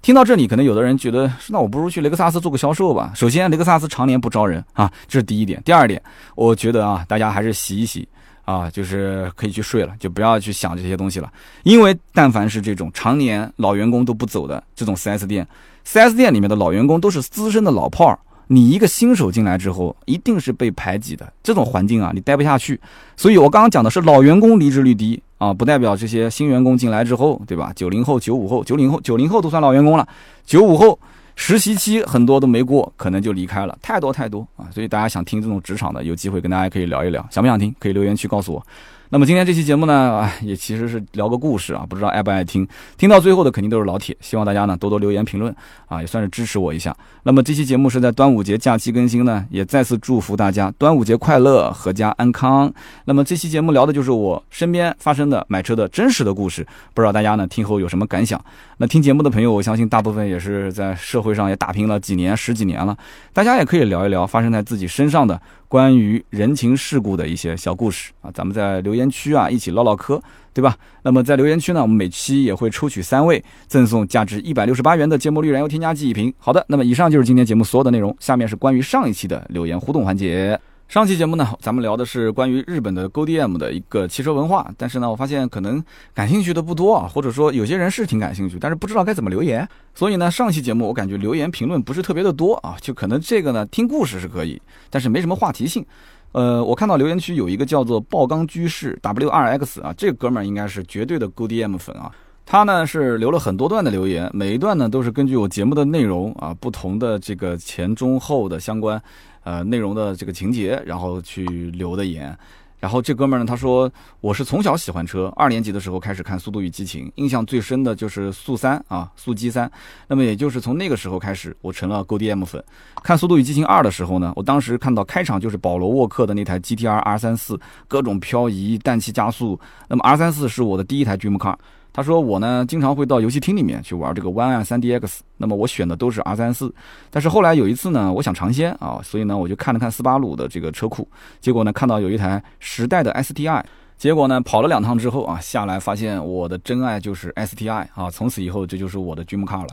[0.05, 3.11] 听到这里，可能有的人觉得，那我不如去雷克萨斯做个销售吧。
[3.15, 5.59] 首先，雷克萨斯常年不招人啊，这是第一点。
[5.65, 5.99] 第二点，
[6.35, 8.07] 我觉得啊，大家还是洗一洗
[8.43, 11.33] 啊，就是可以去睡了，就不要去想这些东西了。
[11.63, 15.47] 因为但凡是这种常年老员工都不走的这种 4S 店
[15.87, 18.19] ，4S 店里面的老员工都是资深的老炮儿。
[18.45, 21.33] 你一个新手进来之后，一定是被排挤的。
[21.41, 22.79] 这种环境啊，你待不下去。
[23.17, 27.71] 所以我刚刚讲的是老员工离职率低啊，不代表这些新员工进来之后，对吧？
[27.75, 30.07] 九零后、九五后、九零后、九零后都算老员工了，
[30.45, 30.97] 九五后
[31.36, 34.67] 实习期很多都没过，可能就离开了，太多太多啊。
[34.71, 37.75] 所以大家想听这种职场的，有机会跟大家可以聊一聊，想不想听？
[37.79, 38.65] 可以留言区告诉我。
[39.09, 42.67] 那么今天这期节目呢，也其实是聊个故事啊，不知道爱不爱听。
[42.97, 45.55] 听到最后的肯定都是老铁，希望大家呢多多留言评论
[45.87, 46.95] 啊，也算是支持我一下。
[47.23, 52.71] 那么这期节目是在端午节假期更新呢，也再次祝福大家端午节快乐，阖家安康。
[53.05, 58.43] 那么这期节目聊的就是我身边发生的买车的真实的故事，不知道大家呢听后有什么感想？
[58.77, 62.97] 那听节目的朋友，我相信大部分也是在社会上也打拼了几年、十几年了，
[63.31, 65.39] 大家也可以聊一聊发生在自己身上的。
[65.76, 70.21] 关于人情世故的一些小故事啊，咱们在留言区啊一起唠唠嗑，
[70.53, 70.78] 对吧？
[71.03, 76.34] 那么在留言区呢，我们每期也会抽取三位，赠送价值一百六十八元的芥末绿燃油添加剂一瓶。
[76.38, 80.57] 好的，那么以上就是今天节目所有的内容，下面是关于上一期的留言互动环节。
[80.88, 85.83] 上期节目呢，咱们聊的是关于日本的 GoDM 的一个汽车文化，但是呢，我发现可能
[86.13, 89.67] 感兴趣的不多啊，或者说有些人是挺感兴趣，但是不知道该怎么留言。
[89.95, 95.83] 所以呢，上期节目我感觉留言评论不是特别的多啊，就可能这个呢听故事是可以，但是没什么话题性。
[96.31, 102.11] 呃，我看到留言区有一个叫做爆缸居士 W2X 啊，这个哥们儿应该是绝对的 GoDM 粉啊。
[102.45, 109.01] 他呢是留了很多段的留言，每一段呢都是根据我节目的内容啊，不同的这个前中后的相关。
[109.43, 112.35] 呃，内容的这个情节，然后去留的言，
[112.79, 113.87] 然后这哥们儿呢，他说
[114.19, 119.71] 我是从小喜欢车，二年级的时候开始看《速度与激情》，印象最深的就是速三啊，速激三。
[120.07, 122.63] 那么也就是从那个时候开始，我成了 GoDM 粉。
[123.03, 129.59] 看《速度与激情二》的时候呢，我当时看到开场就是保罗沃克的那台 GTR R 三四，各种漂移、氮气加速。
[129.87, 131.55] 那么 R 三四是我的第一台 Dream Car。
[131.95, 136.75] 他说我呢经常会到游戏厅里面去玩这个 One S 3DX，那么我选的都是 R 三四，
[137.09, 141.07] 但是后来有一次呢，我想尝鲜啊，所以呢我就看了看斯巴鲁的这个车库，
[141.39, 143.63] 结果呢看到有一台时代的 STI，
[143.97, 149.69] 结果呢跑了两趟之后啊下来发现我的真爱就是 STI 啊，从此以后这就是我的 dream car 了。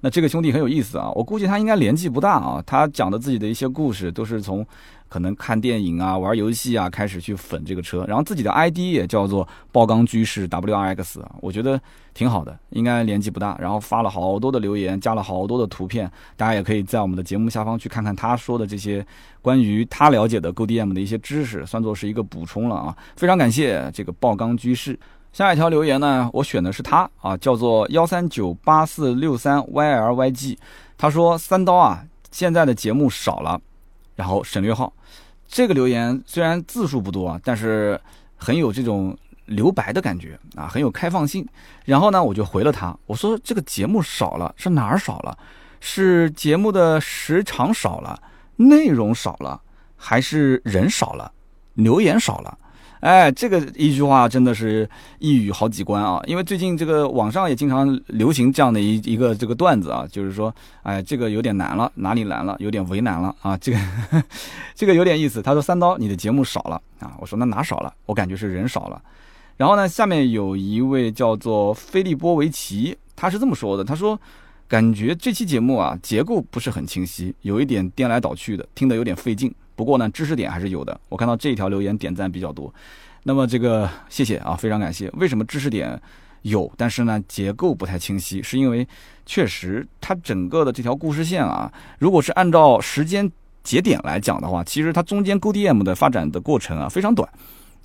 [0.00, 4.66] 那这个兄弟很有意思啊，我估计他应该年纪不大啊，他讲的自己的一些故事都是从。
[5.08, 11.80] 可能看电影啊、玩游戏啊，开始去粉这个车，然后自己的 ID 也叫做爆缸居士 WRX 啊，我觉得
[12.12, 13.56] 挺好的，应该年纪不大。
[13.60, 19.06] 然后发了好多的留言，加了好多的图片，大家也可以在我们的节目下方去看看他说的这些
[19.40, 22.96] 关于他了解的 Go D M 的一些知识，算作是一个补充了啊。
[23.14, 24.98] 非常感谢这个爆缸居士。
[25.36, 30.56] 下一条留言呢，我选的是他啊，叫做幺三九八四六三 YLYG，
[30.96, 33.60] 他说三刀啊，现在的节目少了。
[34.14, 34.90] 然后省略号，
[35.46, 38.00] 这个留言虽然字数不多啊，但是
[38.34, 39.14] 很有这种
[39.44, 41.46] 留白的感觉啊，很有开放性。
[41.84, 45.36] 然后呢，我就回了他，我说这个节目少了是哪儿少了？
[45.80, 48.18] 是节目的时长少了，
[48.56, 49.60] 内容少了，
[49.98, 51.30] 还是人少了，
[51.74, 52.56] 留言少了？
[53.06, 54.88] 哎，这个一句话真的是
[55.20, 56.20] 一语好几关啊！
[56.26, 60.52] 因为最近这个网上也经常流行这样的一一个这个段子啊，就是说，
[60.82, 62.56] 哎，这个有点难了，哪里难了？
[62.58, 63.56] 有点为难了啊！
[63.58, 63.78] 这个
[64.74, 65.40] 这个有点意思。
[65.40, 67.94] 他说：“三刀，你的节目少了啊？”我说：“那哪少了？
[68.06, 69.00] 我感觉是人少了。”
[69.56, 74.20] 然后呢，下面有一位叫做菲利波维奇，他是这么说的：“他说，
[74.66, 80.98] 感觉这期节目啊，结构不是很清晰，有一点颠来倒去的，听得有点费劲。”不过呢，知识点还是有的。
[81.08, 82.74] 我看到这条留言点赞比较多，
[83.22, 85.08] 那么这个谢谢啊，非常感谢。
[85.10, 86.00] 为什么知识点
[86.42, 88.42] 有，但是呢结构不太清晰？
[88.42, 88.88] 是因为
[89.24, 93.30] 确实它整个的这条故事线啊，如果是按照时间
[93.62, 97.28] 节点来讲的话，其实它中间 G D M 的发展的过程啊非常短。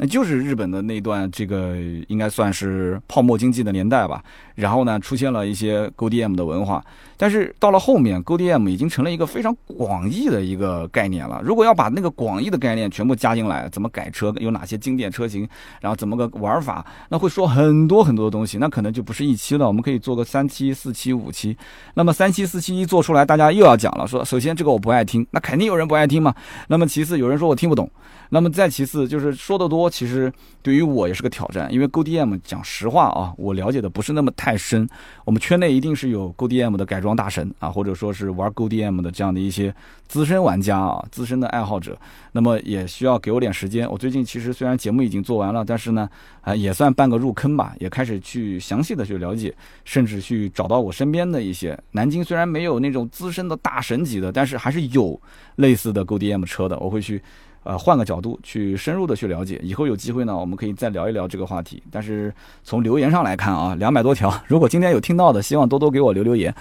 [0.03, 1.77] 那就是日本的那段，这个
[2.07, 4.23] 应该算是泡沫经济的年代吧。
[4.55, 6.83] 然后呢，出现了一些 GODM 的文化，
[7.17, 11.39] 但是到了后面 GODM 已经成了一个非常广义的一个概念了。
[11.43, 15.47] 如果要把那个广义的概念全部加进来，怎么改车，有哪些经典车型，
[15.81, 19.67] 然后怎么个玩法，那会说很多很多的东西，那可能就不是一期了。
[19.67, 21.55] 我们可以做个三期、四期、五期。
[21.93, 26.33] 那么三期、四期一做出来，大家又要讲了，说首先这个我不爱听，那肯定有人不爱听嘛。
[26.69, 27.87] 那么其次，有人说我听不懂。
[28.33, 34.87] 那么再其次就是说的多，其实对于我也是个挑战，因为 GDM 讲实话啊，我了解的不是那么太深。
[35.25, 39.75] 我们圈内一定是有 GDM 的改装大神啊，或者说是玩 GDM 的这样的一些
[40.07, 41.99] 资深玩家啊，资深的爱好者。
[42.31, 43.85] 那么也需要给我点时间。
[43.91, 46.09] 我最近其实虽然节目已经做完了，但是呢，
[46.39, 49.53] 啊也算半个入坑吧，也开始去详细的去了解，
[49.83, 55.19] 甚至去找到我身边的一些南京虽然没有那种资深的大神级的，但是还是有
[55.57, 57.21] 类似的 GoDM 车的，我会去。
[57.63, 61.81] 呃，换个角度去深入的去了解，以后有机会呢，我们可以再聊一聊这个话题。
[61.91, 62.33] 但是
[62.63, 66.53] 从留言上来看啊，两百多条，如果今天有听到的，希望多多给我留留言。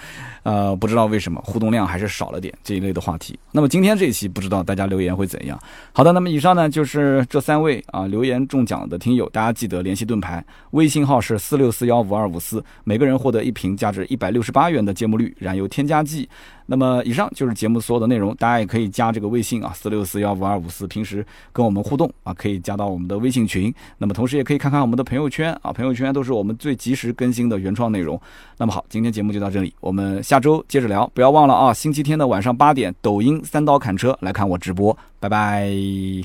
[0.43, 3.37] 呃，不知道为什么互动量还是少了点这一类的话题。
[3.51, 5.59] 那么今天这一期不知道大家留言会怎样？
[5.91, 16.29] 好的，那么以上呢就是这三位啊留言中奖的听友，大家记得联系盾牌，微信号是四六四幺五二五四，每个人获得一瓶价值一百六十八元的芥末绿燃油添加剂。
[16.71, 23.73] 那么以上就是节目所有的内容，大家也可以加这个微信啊，四六四幺五二五四，平时跟我们互动啊，可以加到我们的微信群。
[23.97, 28.17] 那么同时也可以看看我们的朋友圈啊，朋友圈都是我们最及时更新的原创内容。
[28.57, 36.23] 那么好，今天节目就到这里，我们下周接着聊，不要忘了啊，星期天的晚上八点，抖音三刀砍车来看我直播，拜拜。